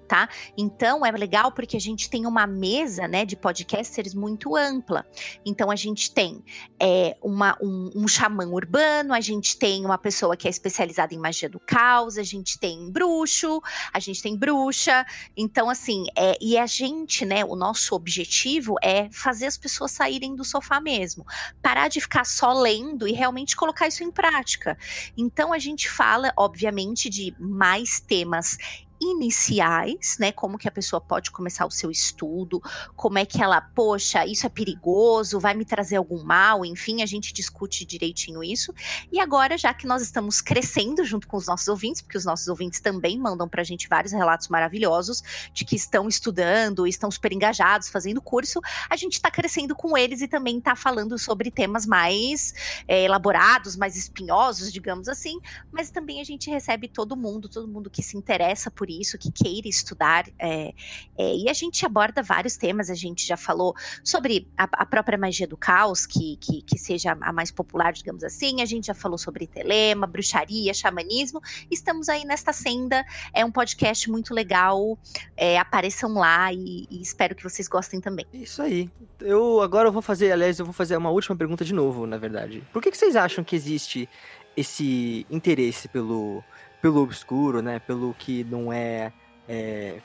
tá? 0.09 0.27
Então 0.57 1.05
é 1.05 1.11
legal 1.11 1.51
porque 1.51 1.77
a 1.77 1.79
gente 1.79 2.09
tem 2.09 2.25
uma 2.25 2.47
mesa, 2.47 3.07
né, 3.07 3.23
de 3.23 3.35
podcasters 3.35 4.15
muito 4.15 4.55
ampla. 4.55 5.05
Então 5.45 5.69
a 5.69 5.75
gente 5.75 6.11
tem 6.11 6.43
é, 6.79 7.15
uma, 7.21 7.55
um, 7.61 7.91
um 7.95 8.07
xamã 8.07 8.47
urbano, 8.47 9.13
a 9.13 9.21
gente 9.21 9.55
tem 9.55 9.85
uma 9.85 9.99
pessoa 9.99 10.35
que 10.35 10.47
é 10.47 10.49
especializada 10.49 11.13
em 11.13 11.19
magia 11.19 11.47
do 11.47 11.59
caos, 11.59 12.17
a 12.17 12.23
gente 12.23 12.57
tem 12.57 12.91
bruxo, 12.91 13.61
a 13.93 13.99
gente 13.99 14.19
tem 14.23 14.35
bruxa. 14.35 15.05
Então 15.37 15.69
assim, 15.69 16.05
é, 16.17 16.35
e 16.41 16.57
a 16.57 16.65
gente, 16.65 17.23
né, 17.23 17.45
o 17.45 17.55
nosso 17.55 17.93
objetivo 17.93 18.75
é 18.81 19.09
fazer 19.11 19.45
as 19.45 19.57
pessoas 19.57 19.91
saírem 19.91 20.35
do 20.35 20.43
sofá 20.43 20.81
mesmo, 20.81 21.23
parar 21.61 21.87
de 21.87 22.01
ficar 22.01 22.25
só 22.25 22.51
lendo 22.51 23.07
e 23.07 23.11
realmente 23.11 23.55
colocar 23.55 23.87
isso 23.87 24.03
em 24.03 24.09
prática. 24.09 24.75
Então 25.15 25.53
a 25.53 25.59
gente 25.59 25.87
fala, 25.87 26.33
obviamente, 26.35 27.11
de 27.11 27.35
mais 27.39 27.99
temas 27.99 28.57
iniciais, 29.01 30.17
né? 30.19 30.31
Como 30.31 30.57
que 30.57 30.67
a 30.67 30.71
pessoa 30.71 30.99
pode 30.99 31.31
começar 31.31 31.65
o 31.65 31.71
seu 31.71 31.89
estudo, 31.89 32.61
como 32.95 33.17
é 33.17 33.25
que 33.25 33.41
ela, 33.41 33.61
poxa, 33.61 34.25
isso 34.25 34.45
é 34.45 34.49
perigoso, 34.49 35.39
vai 35.39 35.53
me 35.53 35.65
trazer 35.65 35.95
algum 35.95 36.23
mal, 36.23 36.65
enfim, 36.65 37.01
a 37.01 37.05
gente 37.05 37.33
discute 37.33 37.85
direitinho 37.85 38.43
isso. 38.43 38.73
E 39.11 39.19
agora, 39.19 39.57
já 39.57 39.73
que 39.73 39.87
nós 39.87 40.01
estamos 40.01 40.41
crescendo 40.41 41.03
junto 41.05 41.27
com 41.27 41.37
os 41.37 41.47
nossos 41.47 41.67
ouvintes, 41.67 42.01
porque 42.01 42.17
os 42.17 42.25
nossos 42.25 42.47
ouvintes 42.47 42.79
também 42.79 43.17
mandam 43.17 43.47
pra 43.47 43.63
gente 43.63 43.87
vários 43.87 44.11
relatos 44.11 44.47
maravilhosos 44.49 45.23
de 45.53 45.63
que 45.63 45.75
estão 45.75 46.07
estudando, 46.07 46.85
estão 46.85 47.09
super 47.09 47.31
engajados, 47.31 47.89
fazendo 47.89 48.21
curso, 48.21 48.59
a 48.89 48.95
gente 48.95 49.13
está 49.13 49.31
crescendo 49.31 49.75
com 49.75 49.97
eles 49.97 50.21
e 50.21 50.27
também 50.27 50.57
está 50.57 50.75
falando 50.75 51.17
sobre 51.17 51.49
temas 51.49 51.85
mais 51.85 52.53
é, 52.87 53.03
elaborados, 53.03 53.75
mais 53.75 53.95
espinhosos, 53.95 54.71
digamos 54.71 55.07
assim, 55.07 55.39
mas 55.71 55.89
também 55.89 56.19
a 56.19 56.23
gente 56.23 56.49
recebe 56.49 56.87
todo 56.87 57.15
mundo, 57.15 57.47
todo 57.47 57.67
mundo 57.67 57.89
que 57.89 58.03
se 58.03 58.17
interessa 58.17 58.69
por 58.69 58.88
por 58.89 58.91
isso, 58.91 59.17
que 59.19 59.31
queira 59.31 59.67
estudar. 59.67 60.25
É, 60.39 60.73
é, 61.17 61.35
e 61.35 61.47
a 61.47 61.53
gente 61.53 61.85
aborda 61.85 62.23
vários 62.23 62.57
temas, 62.57 62.89
a 62.89 62.95
gente 62.95 63.25
já 63.25 63.37
falou 63.37 63.75
sobre 64.03 64.47
a, 64.57 64.63
a 64.63 64.85
própria 64.85 65.17
magia 65.17 65.47
do 65.47 65.55
caos, 65.55 66.07
que, 66.07 66.37
que, 66.37 66.63
que, 66.63 66.77
seja 66.77 67.15
a 67.21 67.31
mais 67.31 67.51
popular, 67.51 67.93
digamos 67.93 68.23
assim, 68.23 68.61
a 68.61 68.65
gente 68.65 68.87
já 68.87 68.95
falou 68.95 69.17
sobre 69.17 69.45
telema, 69.45 70.07
bruxaria, 70.07 70.73
xamanismo. 70.73 71.39
Estamos 71.69 72.09
aí 72.09 72.25
nesta 72.25 72.51
senda, 72.51 73.05
é 73.31 73.45
um 73.45 73.51
podcast 73.51 74.09
muito 74.09 74.33
legal, 74.33 74.97
é, 75.37 75.59
apareçam 75.59 76.13
lá 76.13 76.51
e, 76.51 76.87
e, 76.89 77.01
espero 77.01 77.35
que 77.35 77.43
vocês 77.43 77.67
gostem 77.67 78.01
também. 78.01 78.25
Isso 78.33 78.61
aí. 78.61 78.89
Eu 79.19 79.61
agora 79.61 79.89
eu 79.89 79.91
vou 79.91 80.01
fazer, 80.01 80.31
aliás, 80.31 80.57
eu 80.57 80.65
vou 80.65 80.73
fazer 80.73 80.97
uma 80.97 81.11
última 81.11 81.35
pergunta 81.35 81.63
de 81.63 81.73
novo, 81.73 82.07
na 82.07 82.17
verdade. 82.17 82.63
Por 82.73 82.81
que, 82.81 82.89
que 82.89 82.97
vocês 82.97 83.15
acham 83.15 83.43
que 83.43 83.55
existe 83.55 84.09
esse 84.57 85.25
interesse 85.29 85.87
pelo, 85.87 86.43
pelo 86.81 87.01
obscuro, 87.01 87.61
né? 87.61 87.79
Pelo 87.79 88.13
que 88.17 88.43
não 88.43 88.71
é, 88.71 89.11
é 89.47 90.01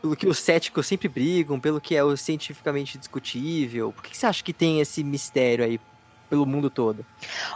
pelo 0.00 0.14
que 0.14 0.26
os 0.26 0.38
céticos 0.38 0.86
sempre 0.86 1.08
brigam, 1.08 1.58
pelo 1.58 1.80
que 1.80 1.96
é 1.96 2.04
o 2.04 2.14
cientificamente 2.14 2.98
discutível. 2.98 3.90
Por 3.90 4.02
que 4.02 4.16
você 4.16 4.26
acha 4.26 4.44
que 4.44 4.52
tem 4.52 4.80
esse 4.80 5.02
mistério 5.02 5.64
aí 5.64 5.80
pelo 6.28 6.44
mundo 6.44 6.68
todo? 6.68 7.06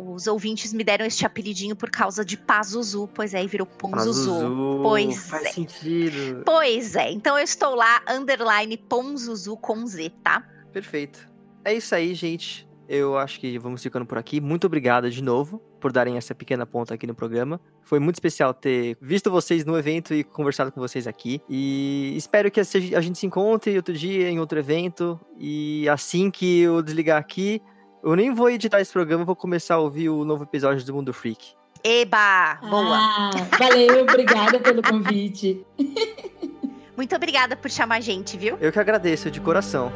os 0.00 0.26
ouvintes 0.26 0.72
me 0.72 0.82
deram 0.82 1.04
este 1.04 1.26
apelidinho 1.26 1.76
por 1.76 1.90
causa 1.90 2.24
de 2.24 2.36
Pazuzu, 2.36 3.08
pois 3.14 3.34
é, 3.34 3.42
e 3.42 3.46
virou 3.46 3.66
Ponzuzu. 3.66 4.30
Pazuzu, 4.30 4.80
pois 4.82 5.28
faz 5.28 5.46
é. 5.46 5.52
sentido. 5.52 6.42
Pois 6.44 6.96
é, 6.96 7.10
então 7.10 7.38
eu 7.38 7.44
estou 7.44 7.74
lá, 7.74 8.02
underline 8.08 8.76
Ponzuzu 8.76 9.56
com 9.56 9.86
Z, 9.86 10.10
tá? 10.22 10.42
Perfeito. 10.72 11.28
É 11.64 11.74
isso 11.74 11.94
aí, 11.94 12.14
gente. 12.14 12.68
Eu 12.88 13.16
acho 13.16 13.38
que 13.38 13.56
vamos 13.58 13.82
ficando 13.82 14.04
por 14.04 14.18
aqui. 14.18 14.40
Muito 14.40 14.66
obrigado 14.66 15.08
de 15.08 15.22
novo 15.22 15.62
por 15.80 15.92
darem 15.92 16.16
essa 16.16 16.34
pequena 16.34 16.66
ponta 16.66 16.92
aqui 16.94 17.06
no 17.06 17.14
programa. 17.14 17.60
Foi 17.82 18.00
muito 18.00 18.16
especial 18.16 18.52
ter 18.52 18.98
visto 19.00 19.30
vocês 19.30 19.64
no 19.64 19.78
evento 19.78 20.12
e 20.12 20.24
conversado 20.24 20.72
com 20.72 20.80
vocês 20.80 21.06
aqui. 21.06 21.40
E 21.48 22.12
espero 22.16 22.50
que 22.50 22.60
a 22.60 23.00
gente 23.00 23.18
se 23.18 23.26
encontre 23.26 23.76
outro 23.76 23.94
dia 23.94 24.28
em 24.28 24.40
outro 24.40 24.58
evento. 24.58 25.20
E 25.38 25.88
assim 25.88 26.30
que 26.30 26.60
eu 26.60 26.82
desligar 26.82 27.18
aqui, 27.18 27.62
eu 28.02 28.16
nem 28.16 28.32
vou 28.32 28.50
editar 28.50 28.80
esse 28.80 28.92
programa, 28.92 29.24
vou 29.24 29.36
começar 29.36 29.74
a 29.74 29.78
ouvir 29.78 30.08
o 30.08 30.24
novo 30.24 30.44
episódio 30.44 30.84
do 30.84 30.94
Mundo 30.94 31.12
Freak. 31.12 31.52
Eba! 31.82 32.58
Boa! 32.68 32.98
Ah, 32.98 33.30
valeu, 33.58 34.02
obrigada 34.02 34.58
pelo 34.60 34.82
convite. 34.82 35.64
Muito 36.96 37.16
obrigada 37.16 37.56
por 37.56 37.70
chamar 37.70 37.96
a 37.96 38.00
gente, 38.00 38.36
viu? 38.36 38.58
Eu 38.60 38.70
que 38.70 38.78
agradeço, 38.78 39.30
de 39.30 39.40
coração. 39.40 39.90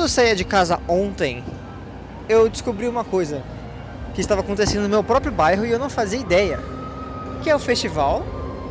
Quando 0.00 0.08
eu 0.08 0.14
saía 0.14 0.34
de 0.34 0.44
casa 0.44 0.80
ontem, 0.88 1.44
eu 2.26 2.48
descobri 2.48 2.88
uma 2.88 3.04
coisa 3.04 3.42
que 4.14 4.22
estava 4.22 4.40
acontecendo 4.40 4.84
no 4.84 4.88
meu 4.88 5.04
próprio 5.04 5.30
bairro 5.30 5.66
e 5.66 5.70
eu 5.70 5.78
não 5.78 5.90
fazia 5.90 6.18
ideia, 6.18 6.58
que 7.42 7.50
é 7.50 7.54
o 7.54 7.58
Festival 7.58 8.24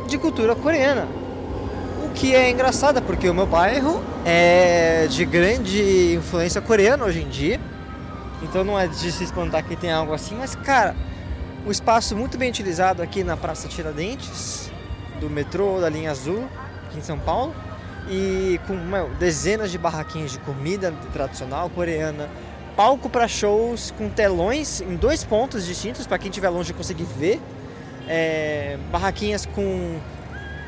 de 0.08 0.18
Cultura 0.18 0.56
Coreana. 0.56 1.06
O 2.04 2.10
que 2.14 2.34
é 2.34 2.50
engraçado 2.50 3.00
porque 3.02 3.28
o 3.28 3.32
meu 3.32 3.46
bairro 3.46 4.02
é 4.26 5.06
de 5.08 5.24
grande 5.24 6.14
influência 6.16 6.60
coreana 6.60 7.04
hoje 7.04 7.22
em 7.22 7.28
dia. 7.28 7.60
Então 8.42 8.64
não 8.64 8.76
é 8.76 8.88
de 8.88 9.12
se 9.12 9.22
espantar 9.22 9.62
que 9.62 9.76
tem 9.76 9.92
algo 9.92 10.12
assim, 10.12 10.34
mas 10.34 10.56
cara, 10.56 10.96
o 11.64 11.70
espaço 11.70 12.16
muito 12.16 12.36
bem 12.36 12.50
utilizado 12.50 13.02
aqui 13.02 13.22
na 13.22 13.36
Praça 13.36 13.68
Tiradentes, 13.68 14.68
do 15.20 15.30
metrô 15.30 15.80
da 15.80 15.88
linha 15.88 16.10
azul, 16.10 16.42
aqui 16.88 16.98
em 16.98 17.02
São 17.02 17.20
Paulo 17.20 17.54
e 18.08 18.60
com 18.66 18.74
meu, 18.74 19.08
dezenas 19.18 19.70
de 19.70 19.78
barraquinhas 19.78 20.32
de 20.32 20.38
comida 20.40 20.92
tradicional 21.12 21.68
coreana, 21.70 22.28
palco 22.76 23.08
para 23.08 23.28
shows 23.28 23.92
com 23.96 24.08
telões 24.08 24.80
em 24.80 24.96
dois 24.96 25.24
pontos 25.24 25.66
distintos 25.66 26.06
para 26.06 26.18
quem 26.18 26.30
estiver 26.30 26.48
longe 26.48 26.72
conseguir 26.72 27.04
ver, 27.04 27.40
é, 28.08 28.78
barraquinhas 28.90 29.46
com 29.46 29.98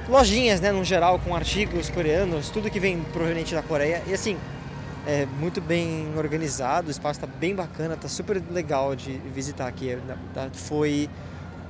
lojinhas, 0.09 0.61
né, 0.61 0.73
no 0.73 0.85
geral, 0.85 1.19
com 1.19 1.35
artigos 1.35 1.89
coreanos, 1.89 2.51
tudo 2.51 2.71
que 2.71 2.81
vem 2.81 3.01
proveniente 3.13 3.55
da 3.55 3.63
Coreia 3.63 4.03
e 4.07 4.13
assim 4.13 4.37
é 5.07 5.27
muito 5.27 5.61
bem 5.61 6.07
organizado, 6.17 6.89
o 6.89 6.91
espaço 6.91 7.21
está 7.21 7.27
bem 7.27 7.55
bacana, 7.55 7.95
está 7.95 8.09
super 8.09 8.41
legal 8.51 8.95
de 8.95 9.13
visitar 9.35 9.67
aqui. 9.67 9.99
Tá, 10.33 10.49
foi 10.53 11.09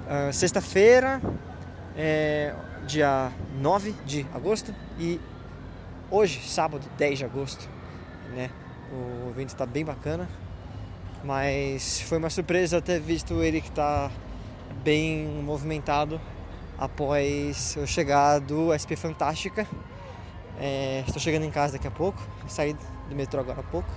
uh, 0.07 0.33
sexta-feira, 0.33 1.21
é, 1.97 2.53
dia 2.87 3.33
9 3.59 3.95
de 4.05 4.27
agosto 4.35 4.75
e 4.99 5.19
hoje, 6.13 6.47
sábado, 6.47 6.87
10 6.99 7.19
de 7.21 7.25
agosto, 7.25 7.67
né? 8.35 8.51
O 8.93 9.31
evento 9.31 9.49
está 9.49 9.65
bem 9.65 9.83
bacana, 9.83 10.29
mas 11.25 12.03
foi 12.03 12.19
uma 12.19 12.29
surpresa 12.29 12.83
ter 12.83 13.01
visto 13.01 13.43
ele 13.43 13.63
que 13.63 13.71
está 13.71 14.11
bem 14.85 15.27
movimentado 15.43 16.21
após 16.79 17.77
eu 17.77 17.87
chegar 17.87 18.41
do 18.41 18.77
SP 18.77 18.93
Fantástica. 18.95 19.67
É, 20.61 21.03
estou 21.07 21.21
chegando 21.21 21.47
em 21.47 21.51
casa 21.51 21.73
daqui 21.73 21.89
a 21.89 21.91
pouco, 21.91 22.23
saí 22.47 22.77
do 23.09 23.15
metrô 23.15 23.41
agora 23.41 23.61
há 23.61 23.65
pouco. 23.65 23.89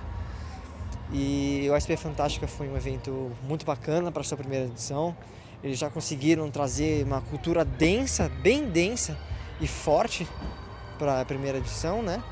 E 1.12 1.68
o 1.70 1.78
SP 1.78 1.98
Fantástica 1.98 2.48
foi 2.48 2.66
um 2.66 2.76
evento 2.76 3.30
muito 3.46 3.66
bacana 3.66 4.10
para 4.10 4.22
sua 4.22 4.38
primeira 4.38 4.64
edição. 4.64 5.14
Eles 5.62 5.78
já 5.78 5.90
conseguiram 5.90 6.50
trazer 6.50 7.04
uma 7.04 7.20
cultura 7.20 7.62
densa, 7.62 8.30
bem 8.42 8.70
densa 8.70 9.18
e 9.60 9.68
forte 9.68 10.26
para 10.98 11.20
a 11.20 11.24
primeira 11.24 11.58
edição, 11.58 12.02
né? 12.02 12.22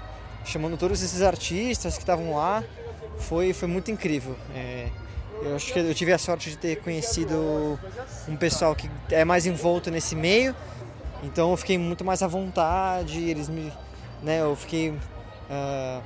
Chamando 0.44 0.77
todos 0.77 1.03
esses 1.03 1.22
artistas 1.22 1.94
que 1.94 2.03
estavam 2.03 2.35
lá, 2.35 2.62
foi, 3.18 3.53
foi 3.53 3.68
muito 3.68 3.90
incrível. 3.90 4.37
É, 4.55 4.88
eu 5.42 5.57
acho 5.57 5.72
que 5.72 5.79
eu 5.79 5.94
tive 5.94 6.12
a 6.12 6.18
sorte 6.18 6.50
de 6.50 6.57
ter 6.57 6.77
conhecido 6.77 7.79
um 8.29 8.37
pessoal 8.37 8.74
que 8.74 8.90
é 9.11 9.24
mais 9.24 9.46
envolto 9.46 9.90
nesse 9.90 10.14
meio, 10.14 10.55
então 11.22 11.50
eu 11.50 11.57
fiquei 11.57 11.79
muito 11.79 12.05
mais 12.05 12.22
à 12.22 12.27
vontade, 12.27 13.22
eles 13.22 13.48
me, 13.48 13.72
né, 14.22 14.40
eu 14.40 14.55
fiquei 14.55 14.90
uh, 14.90 16.03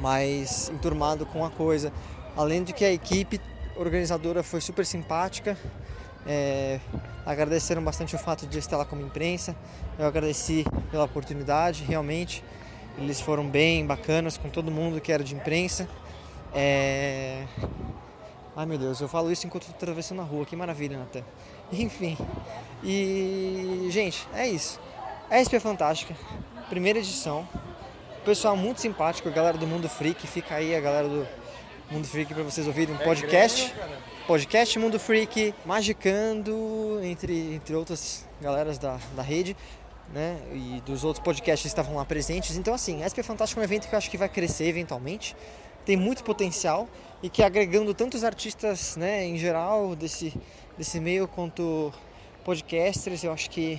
mais 0.00 0.70
enturmado 0.70 1.26
com 1.26 1.44
a 1.44 1.50
coisa. 1.50 1.92
Além 2.36 2.62
de 2.62 2.72
que 2.72 2.84
a 2.84 2.92
equipe 2.92 3.40
organizadora 3.76 4.42
foi 4.42 4.60
super 4.60 4.86
simpática, 4.86 5.56
é, 6.26 6.80
agradeceram 7.24 7.82
bastante 7.82 8.14
o 8.14 8.18
fato 8.18 8.46
de 8.46 8.58
estar 8.58 8.76
lá 8.76 8.84
como 8.84 9.02
imprensa. 9.02 9.54
Eu 9.98 10.06
agradeci 10.06 10.64
pela 10.90 11.04
oportunidade, 11.04 11.84
realmente. 11.84 12.44
Eles 12.98 13.20
foram 13.20 13.48
bem 13.48 13.86
bacanas 13.86 14.36
com 14.36 14.48
todo 14.48 14.70
mundo 14.70 15.00
que 15.00 15.12
era 15.12 15.24
de 15.24 15.34
imprensa. 15.34 15.88
É... 16.52 17.44
Ai 18.56 18.66
meu 18.66 18.76
Deus, 18.76 19.00
eu 19.00 19.08
falo 19.08 19.30
isso 19.30 19.46
enquanto 19.46 19.62
estou 19.62 19.76
atravessando 19.76 20.20
a 20.20 20.24
rua, 20.24 20.44
que 20.44 20.56
maravilha, 20.56 20.98
Natan. 20.98 21.22
Enfim. 21.72 22.18
E, 22.82 23.86
gente, 23.90 24.26
é 24.34 24.48
isso. 24.48 24.80
A 25.30 25.38
SP 25.38 25.56
é 25.56 25.60
fantástica. 25.60 26.14
Primeira 26.68 26.98
edição. 26.98 27.48
Pessoal 28.24 28.56
muito 28.56 28.80
simpático, 28.80 29.28
a 29.28 29.32
galera 29.32 29.56
do 29.56 29.66
Mundo 29.66 29.88
Freak. 29.88 30.26
Fica 30.26 30.56
aí 30.56 30.74
a 30.74 30.80
galera 30.80 31.08
do 31.08 31.26
Mundo 31.90 32.06
Freak 32.06 32.32
para 32.32 32.44
vocês 32.44 32.68
ouvirem 32.68 32.94
um 32.94 33.00
é 33.00 33.04
podcast. 33.04 33.74
Podcast 34.24 34.78
Mundo 34.78 34.96
Freak, 34.96 35.52
Magicando, 35.66 37.00
entre, 37.02 37.54
entre 37.54 37.74
outras 37.74 38.24
galeras 38.40 38.78
da, 38.78 38.96
da 39.16 39.22
rede. 39.22 39.56
Né, 40.12 40.40
e 40.52 40.82
dos 40.84 41.04
outros 41.04 41.22
podcasts 41.22 41.62
que 41.62 41.68
estavam 41.68 41.94
lá 41.94 42.04
presentes. 42.04 42.56
Então, 42.56 42.74
assim, 42.74 43.04
a 43.04 43.06
SP 43.06 43.22
Fantástico 43.22 43.60
é 43.60 43.62
um 43.62 43.64
evento 43.64 43.88
que 43.88 43.94
eu 43.94 43.96
acho 43.96 44.10
que 44.10 44.18
vai 44.18 44.28
crescer 44.28 44.64
eventualmente, 44.64 45.36
tem 45.86 45.96
muito 45.96 46.24
potencial 46.24 46.88
e 47.22 47.30
que 47.30 47.44
agregando 47.44 47.94
tantos 47.94 48.24
artistas, 48.24 48.96
né, 48.96 49.24
em 49.24 49.38
geral, 49.38 49.94
desse, 49.94 50.34
desse 50.76 50.98
meio 50.98 51.28
quanto 51.28 51.92
podcasters, 52.44 53.22
eu 53.22 53.32
acho 53.32 53.50
que 53.50 53.78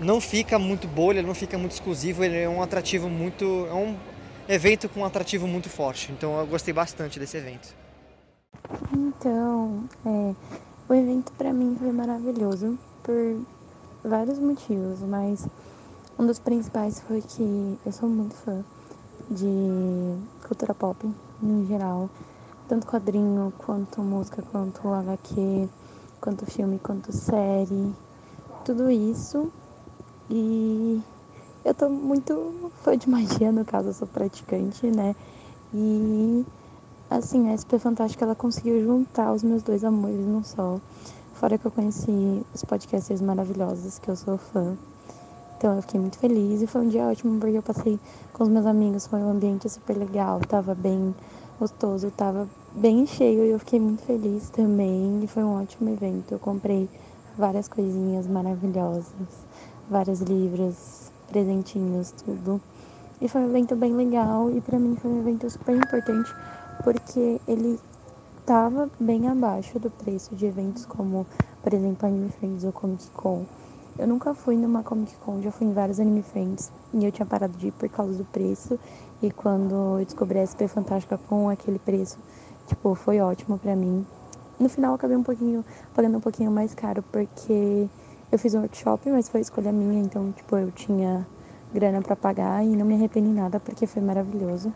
não 0.00 0.20
fica 0.20 0.58
muito 0.58 0.88
bolha, 0.88 1.22
não 1.22 1.34
fica 1.34 1.56
muito 1.56 1.72
exclusivo, 1.72 2.24
ele 2.24 2.38
é 2.38 2.48
um 2.48 2.60
atrativo 2.60 3.08
muito. 3.08 3.68
é 3.70 3.74
um 3.74 3.96
evento 4.52 4.88
com 4.88 5.00
um 5.00 5.04
atrativo 5.04 5.46
muito 5.48 5.70
forte. 5.70 6.12
Então 6.12 6.38
eu 6.38 6.46
gostei 6.46 6.74
bastante 6.74 7.18
desse 7.18 7.36
evento. 7.36 7.74
Então, 8.92 9.88
é, 10.04 10.34
o 10.88 10.94
evento 10.94 11.32
para 11.32 11.52
mim 11.52 11.74
foi 11.78 11.90
maravilhoso 11.90 12.78
por 13.02 13.40
vários 14.04 14.38
motivos, 14.38 15.00
mas 15.00 15.48
um 16.18 16.26
dos 16.26 16.38
principais 16.38 17.00
foi 17.00 17.22
que 17.22 17.78
eu 17.84 17.92
sou 17.92 18.08
muito 18.08 18.34
fã 18.34 18.62
de 19.30 19.48
cultura 20.46 20.74
pop 20.74 21.10
em 21.42 21.66
geral, 21.66 22.10
tanto 22.68 22.86
quadrinho, 22.86 23.52
quanto 23.58 24.02
música, 24.02 24.42
quanto 24.42 24.86
HQ, 24.86 25.68
quanto 26.20 26.44
filme, 26.44 26.78
quanto 26.78 27.10
série, 27.10 27.94
tudo 28.64 28.90
isso. 28.90 29.50
E 30.30 31.00
eu 31.64 31.74
tô 31.74 31.88
muito 31.88 32.70
fã 32.82 32.96
de 32.96 33.08
magia, 33.08 33.52
no 33.52 33.64
caso 33.64 33.88
eu 33.88 33.92
sou 33.92 34.08
praticante, 34.08 34.86
né? 34.86 35.14
E 35.72 36.44
assim, 37.08 37.50
a 37.50 37.52
SP 37.54 37.78
Fantástica 37.78 38.24
ela 38.24 38.34
conseguiu 38.34 38.82
juntar 38.82 39.32
os 39.32 39.42
meus 39.42 39.62
dois 39.62 39.84
amores 39.84 40.26
num 40.26 40.42
só. 40.42 40.78
Fora 41.34 41.56
que 41.56 41.64
eu 41.64 41.70
conheci 41.70 42.42
os 42.54 42.64
podcasters 42.64 43.20
maravilhosos 43.20 43.98
que 43.98 44.08
eu 44.08 44.16
sou 44.16 44.38
fã. 44.38 44.76
Então 45.56 45.76
eu 45.76 45.82
fiquei 45.82 46.00
muito 46.00 46.18
feliz 46.18 46.60
e 46.60 46.66
foi 46.66 46.80
um 46.80 46.88
dia 46.88 47.04
ótimo 47.04 47.38
porque 47.38 47.56
eu 47.56 47.62
passei 47.62 47.98
com 48.32 48.42
os 48.42 48.48
meus 48.48 48.66
amigos, 48.66 49.06
foi 49.06 49.20
um 49.20 49.30
ambiente 49.30 49.68
super 49.68 49.96
legal, 49.96 50.40
tava 50.40 50.74
bem 50.74 51.14
gostoso, 51.60 52.10
tava 52.10 52.48
bem 52.72 53.06
cheio 53.06 53.44
e 53.44 53.50
eu 53.50 53.58
fiquei 53.60 53.78
muito 53.78 54.02
feliz 54.02 54.50
também. 54.50 55.20
E 55.22 55.28
foi 55.28 55.44
um 55.44 55.62
ótimo 55.62 55.90
evento. 55.90 56.32
Eu 56.32 56.40
comprei 56.40 56.88
várias 57.38 57.68
coisinhas 57.68 58.26
maravilhosas, 58.26 59.14
vários 59.88 60.20
livros, 60.20 61.11
presentinhos, 61.32 62.12
tudo. 62.12 62.60
E 63.20 63.28
foi 63.28 63.40
um 63.40 63.48
evento 63.48 63.74
bem 63.74 63.94
legal 63.94 64.50
e 64.50 64.60
para 64.60 64.78
mim 64.78 64.94
foi 64.96 65.10
um 65.10 65.20
evento 65.20 65.48
super 65.48 65.74
importante 65.74 66.30
porque 66.84 67.40
ele 67.48 67.78
tava 68.44 68.90
bem 69.00 69.28
abaixo 69.28 69.78
do 69.78 69.90
preço 69.90 70.34
de 70.34 70.44
eventos 70.44 70.84
como, 70.84 71.26
por 71.62 71.72
exemplo, 71.72 72.06
Anime 72.06 72.30
Friends 72.30 72.64
ou 72.64 72.72
Comic 72.72 73.10
Con. 73.12 73.46
Eu 73.98 74.06
nunca 74.06 74.34
fui 74.34 74.56
numa 74.56 74.82
Comic 74.82 75.14
Con, 75.24 75.40
já 75.40 75.50
fui 75.50 75.66
em 75.66 75.72
vários 75.72 75.98
Anime 76.00 76.22
Friends 76.22 76.70
e 76.92 77.04
eu 77.04 77.12
tinha 77.12 77.24
parado 77.24 77.56
de 77.56 77.68
ir 77.68 77.72
por 77.72 77.88
causa 77.88 78.12
do 78.12 78.24
preço. 78.24 78.78
E 79.22 79.30
quando 79.30 80.00
eu 80.00 80.04
descobri 80.04 80.38
a 80.38 80.42
SP 80.42 80.68
Fantástica 80.68 81.16
com 81.16 81.48
aquele 81.48 81.78
preço, 81.78 82.18
tipo, 82.66 82.94
foi 82.94 83.20
ótimo 83.20 83.56
para 83.56 83.74
mim. 83.74 84.04
No 84.58 84.68
final 84.68 84.90
eu 84.90 84.94
acabei 84.96 85.16
um 85.16 85.22
pouquinho, 85.22 85.64
pagando 85.94 86.18
um 86.18 86.20
pouquinho 86.20 86.50
mais 86.50 86.74
caro 86.74 87.02
porque 87.10 87.88
eu 88.32 88.38
fiz 88.38 88.54
um 88.54 88.60
workshop, 88.60 89.10
mas 89.10 89.28
foi 89.28 89.42
escolha 89.42 89.70
minha, 89.70 90.02
então, 90.02 90.32
tipo, 90.32 90.56
eu 90.56 90.70
tinha 90.70 91.26
grana 91.72 92.00
para 92.00 92.16
pagar 92.16 92.64
e 92.64 92.74
não 92.74 92.86
me 92.86 92.94
arrependi 92.94 93.28
nada 93.28 93.60
porque 93.60 93.86
foi 93.86 94.00
maravilhoso. 94.00 94.72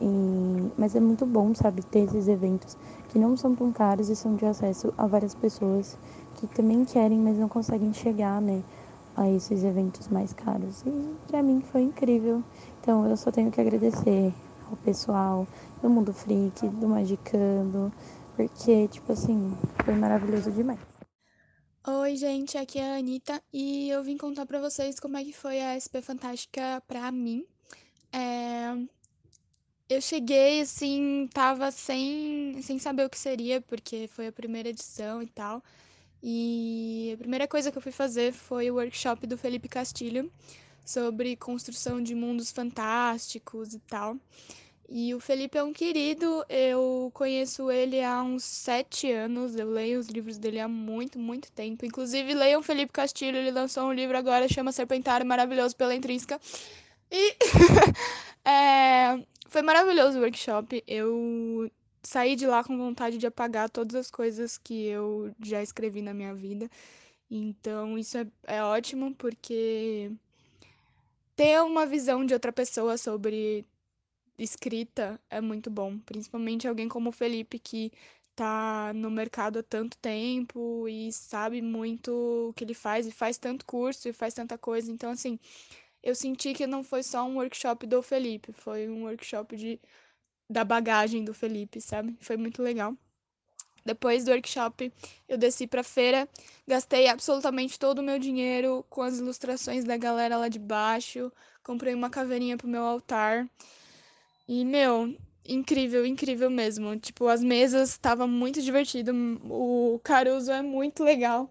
E... 0.00 0.72
Mas 0.78 0.96
é 0.96 1.00
muito 1.00 1.26
bom, 1.26 1.54
sabe, 1.54 1.82
ter 1.82 2.00
esses 2.00 2.28
eventos 2.28 2.78
que 3.10 3.18
não 3.18 3.36
são 3.36 3.54
tão 3.54 3.70
caros 3.70 4.08
e 4.08 4.16
são 4.16 4.36
de 4.36 4.46
acesso 4.46 4.92
a 4.96 5.06
várias 5.06 5.34
pessoas 5.34 5.98
que 6.36 6.46
também 6.46 6.82
querem, 6.86 7.18
mas 7.18 7.36
não 7.36 7.46
conseguem 7.46 7.92
chegar, 7.92 8.40
né, 8.40 8.62
a 9.14 9.28
esses 9.28 9.64
eventos 9.64 10.08
mais 10.08 10.32
caros. 10.32 10.82
E 10.86 11.14
para 11.26 11.42
mim 11.42 11.60
foi 11.60 11.82
incrível. 11.82 12.42
Então 12.80 13.06
eu 13.06 13.18
só 13.18 13.30
tenho 13.30 13.50
que 13.50 13.60
agradecer 13.60 14.32
ao 14.70 14.76
pessoal 14.78 15.46
do 15.82 15.90
Mundo 15.90 16.14
Freak, 16.14 16.66
do 16.68 16.88
Magicando, 16.88 17.92
porque, 18.34 18.88
tipo 18.88 19.12
assim, 19.12 19.52
foi 19.84 19.94
maravilhoso 19.94 20.50
demais. 20.50 20.97
Oi, 21.90 22.16
gente, 22.16 22.58
aqui 22.58 22.78
é 22.78 22.96
a 22.96 22.98
Anitta 22.98 23.42
e 23.50 23.88
eu 23.88 24.04
vim 24.04 24.18
contar 24.18 24.44
pra 24.44 24.60
vocês 24.60 25.00
como 25.00 25.16
é 25.16 25.24
que 25.24 25.32
foi 25.32 25.58
a 25.58 25.74
SP 25.80 26.02
Fantástica 26.02 26.82
pra 26.86 27.10
mim. 27.10 27.46
É... 28.12 28.76
Eu 29.88 29.98
cheguei, 30.02 30.60
assim, 30.60 31.26
tava 31.32 31.70
sem, 31.70 32.60
sem 32.60 32.78
saber 32.78 33.06
o 33.06 33.08
que 33.08 33.18
seria, 33.18 33.62
porque 33.62 34.06
foi 34.06 34.26
a 34.26 34.32
primeira 34.32 34.68
edição 34.68 35.22
e 35.22 35.26
tal. 35.28 35.64
E 36.22 37.12
a 37.14 37.16
primeira 37.16 37.48
coisa 37.48 37.72
que 37.72 37.78
eu 37.78 37.82
fui 37.82 37.92
fazer 37.92 38.34
foi 38.34 38.70
o 38.70 38.74
workshop 38.74 39.26
do 39.26 39.38
Felipe 39.38 39.66
Castilho 39.66 40.30
sobre 40.84 41.36
construção 41.36 42.02
de 42.02 42.14
mundos 42.14 42.52
fantásticos 42.52 43.72
e 43.72 43.78
tal. 43.78 44.14
E 44.90 45.14
o 45.14 45.20
Felipe 45.20 45.58
é 45.58 45.62
um 45.62 45.72
querido, 45.72 46.42
eu 46.48 47.10
conheço 47.12 47.70
ele 47.70 48.02
há 48.02 48.22
uns 48.22 48.42
sete 48.42 49.12
anos, 49.12 49.54
eu 49.54 49.68
leio 49.68 50.00
os 50.00 50.08
livros 50.08 50.38
dele 50.38 50.58
há 50.58 50.66
muito, 50.66 51.18
muito 51.18 51.52
tempo. 51.52 51.84
Inclusive, 51.84 52.32
leiam 52.32 52.62
Felipe 52.62 52.90
Castilho, 52.90 53.36
ele 53.36 53.50
lançou 53.50 53.84
um 53.84 53.92
livro 53.92 54.16
agora, 54.16 54.48
chama 54.48 54.72
Serpentário, 54.72 55.26
maravilhoso 55.26 55.76
pela 55.76 55.94
intrínseca. 55.94 56.40
E 57.10 57.36
é, 58.48 59.22
foi 59.46 59.60
maravilhoso 59.60 60.18
o 60.18 60.22
workshop, 60.22 60.82
eu 60.86 61.70
saí 62.02 62.34
de 62.34 62.46
lá 62.46 62.64
com 62.64 62.78
vontade 62.78 63.18
de 63.18 63.26
apagar 63.26 63.68
todas 63.68 63.94
as 63.94 64.10
coisas 64.10 64.56
que 64.56 64.86
eu 64.86 65.30
já 65.44 65.62
escrevi 65.62 66.00
na 66.00 66.14
minha 66.14 66.34
vida. 66.34 66.68
Então, 67.30 67.98
isso 67.98 68.16
é, 68.16 68.26
é 68.46 68.62
ótimo, 68.62 69.14
porque 69.16 70.10
ter 71.36 71.60
uma 71.62 71.84
visão 71.86 72.24
de 72.24 72.32
outra 72.34 72.52
pessoa 72.52 72.96
sobre 72.96 73.66
escrita 74.38 75.20
é 75.30 75.40
muito 75.40 75.70
bom, 75.70 75.98
principalmente 75.98 76.68
alguém 76.68 76.88
como 76.88 77.10
o 77.10 77.12
Felipe 77.12 77.58
que 77.58 77.92
tá 78.36 78.92
no 78.94 79.10
mercado 79.10 79.58
há 79.58 79.62
tanto 79.62 79.98
tempo 79.98 80.88
e 80.88 81.12
sabe 81.12 81.60
muito 81.60 82.48
o 82.50 82.52
que 82.54 82.64
ele 82.64 82.74
faz 82.74 83.06
e 83.06 83.10
faz 83.10 83.36
tanto 83.38 83.66
curso 83.66 84.08
e 84.08 84.12
faz 84.12 84.34
tanta 84.34 84.56
coisa. 84.56 84.92
Então 84.92 85.10
assim, 85.10 85.38
eu 86.02 86.14
senti 86.14 86.54
que 86.54 86.66
não 86.66 86.84
foi 86.84 87.02
só 87.02 87.24
um 87.24 87.36
workshop 87.36 87.86
do 87.86 88.02
Felipe, 88.02 88.52
foi 88.52 88.88
um 88.88 89.04
workshop 89.04 89.56
de 89.56 89.80
da 90.50 90.64
bagagem 90.64 91.24
do 91.24 91.34
Felipe, 91.34 91.80
sabe? 91.80 92.16
Foi 92.20 92.36
muito 92.36 92.62
legal. 92.62 92.96
Depois 93.84 94.24
do 94.24 94.30
workshop, 94.32 94.92
eu 95.28 95.38
desci 95.38 95.66
pra 95.66 95.82
feira, 95.82 96.28
gastei 96.66 97.08
absolutamente 97.08 97.78
todo 97.78 98.00
o 98.00 98.02
meu 98.02 98.18
dinheiro 98.18 98.84
com 98.90 99.02
as 99.02 99.18
ilustrações 99.18 99.84
da 99.84 99.96
galera 99.96 100.36
lá 100.36 100.48
de 100.48 100.58
baixo, 100.58 101.32
comprei 101.62 101.94
uma 101.94 102.10
caveirinha 102.10 102.56
pro 102.56 102.68
meu 102.68 102.84
altar. 102.84 103.48
E, 104.48 104.64
meu, 104.64 105.14
incrível, 105.46 106.04
incrível 106.06 106.50
mesmo. 106.50 106.96
Tipo, 106.98 107.28
as 107.28 107.42
mesas 107.42 107.90
estavam 107.90 108.26
muito 108.26 108.62
divertido. 108.62 109.12
O 109.44 110.00
Caruso 110.02 110.50
é 110.50 110.62
muito 110.62 111.04
legal. 111.04 111.50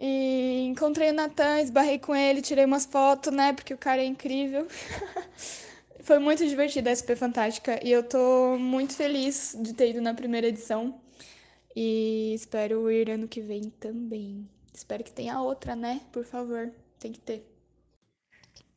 E 0.00 0.64
encontrei 0.66 1.10
o 1.10 1.14
Natan, 1.14 1.60
esbarrei 1.60 1.98
com 1.98 2.14
ele, 2.14 2.42
tirei 2.42 2.64
umas 2.64 2.86
fotos, 2.86 3.32
né? 3.32 3.52
Porque 3.52 3.74
o 3.74 3.78
cara 3.78 4.02
é 4.02 4.04
incrível. 4.06 4.66
Foi 6.00 6.18
muito 6.18 6.44
divertido 6.46 6.88
a 6.88 6.92
SP 6.92 7.14
Fantástica 7.14 7.78
e 7.84 7.92
eu 7.92 8.02
tô 8.02 8.58
muito 8.58 8.94
feliz 8.94 9.56
de 9.60 9.72
ter 9.72 9.90
ido 9.90 10.00
na 10.00 10.12
primeira 10.14 10.48
edição. 10.48 11.00
E 11.74 12.34
espero 12.34 12.90
ir 12.90 13.10
ano 13.10 13.28
que 13.28 13.40
vem 13.40 13.70
também. 13.70 14.48
Espero 14.74 15.04
que 15.04 15.12
tenha 15.12 15.40
outra, 15.40 15.76
né? 15.76 16.00
Por 16.12 16.24
favor, 16.24 16.72
tem 16.98 17.12
que 17.12 17.20
ter. 17.20 17.46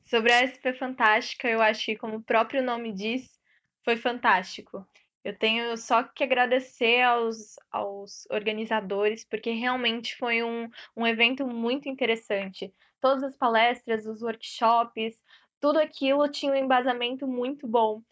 Sobre 0.05 0.31
a 0.31 0.41
SP 0.43 0.73
Fantástica, 0.73 1.49
eu 1.49 1.61
acho 1.61 1.85
que, 1.85 1.95
como 1.97 2.17
o 2.17 2.23
próprio 2.23 2.63
nome 2.63 2.93
diz, 2.93 3.39
foi 3.83 3.97
fantástico. 3.97 4.87
Eu 5.23 5.35
tenho 5.37 5.75
só 5.77 6.03
que 6.03 6.23
agradecer 6.23 7.01
aos, 7.01 7.55
aos 7.71 8.27
organizadores, 8.29 9.25
porque 9.25 9.51
realmente 9.51 10.15
foi 10.15 10.43
um, 10.43 10.69
um 10.95 11.07
evento 11.07 11.47
muito 11.47 11.89
interessante. 11.89 12.71
Todas 13.01 13.23
as 13.23 13.35
palestras, 13.35 14.05
os 14.05 14.21
workshops, 14.21 15.19
tudo 15.59 15.79
aquilo 15.79 16.29
tinha 16.29 16.51
um 16.51 16.55
embasamento 16.55 17.27
muito 17.27 17.67
bom. 17.67 18.03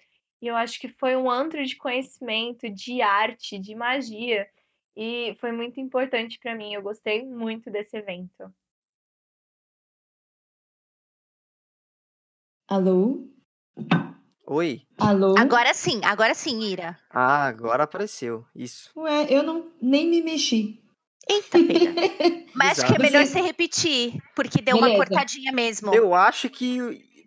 E 0.41 0.47
eu 0.47 0.55
acho 0.55 0.79
que 0.79 0.89
foi 0.89 1.15
um 1.15 1.29
antro 1.29 1.63
de 1.63 1.75
conhecimento, 1.75 2.69
de 2.69 3.01
arte, 3.01 3.59
de 3.59 3.75
magia. 3.75 4.49
e 4.95 5.35
foi 5.39 5.51
muito 5.51 5.79
importante 5.79 6.39
para 6.39 6.55
mim. 6.55 6.73
Eu 6.73 6.81
gostei 6.81 7.23
muito 7.25 7.69
desse 7.71 7.97
evento. 7.97 8.53
Alô? 12.73 13.27
Oi. 14.47 14.81
Alô? 14.97 15.35
Agora 15.37 15.75
sim, 15.75 16.01
agora 16.03 16.33
sim, 16.33 16.59
Ira. 16.59 16.97
Ah, 17.07 17.45
agora 17.45 17.83
apareceu. 17.83 18.43
Isso. 18.55 18.89
Ué, 18.95 19.27
eu 19.29 19.43
não 19.43 19.67
nem 19.79 20.09
me 20.09 20.23
mexi. 20.23 20.81
Eita, 21.29 21.59
pega. 21.59 21.93
Mas 22.55 22.79
acho 22.79 22.87
que 22.91 22.99
é 22.99 23.03
melhor 23.05 23.27
Você- 23.27 23.41
repetir, 23.41 24.19
porque 24.35 24.59
deu 24.59 24.75
uma 24.77 24.87
Beleza. 24.87 25.05
cortadinha 25.05 25.51
mesmo. 25.51 25.93
Eu 25.93 26.15
acho 26.15 26.49
que 26.49 26.79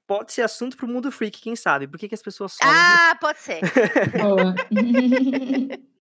pode 0.05 0.33
ser 0.33 0.43
assunto 0.43 0.77
pro 0.77 0.89
mundo 0.89 1.13
freak, 1.13 1.41
quem 1.41 1.55
sabe? 1.55 1.87
Por 1.87 1.97
que, 1.97 2.09
que 2.09 2.15
as 2.17 2.23
pessoas 2.23 2.55
somem? 2.55 2.75
Ah, 2.75 3.17
pode 3.21 3.39
ser. 3.39 3.61
Boa. 4.21 4.53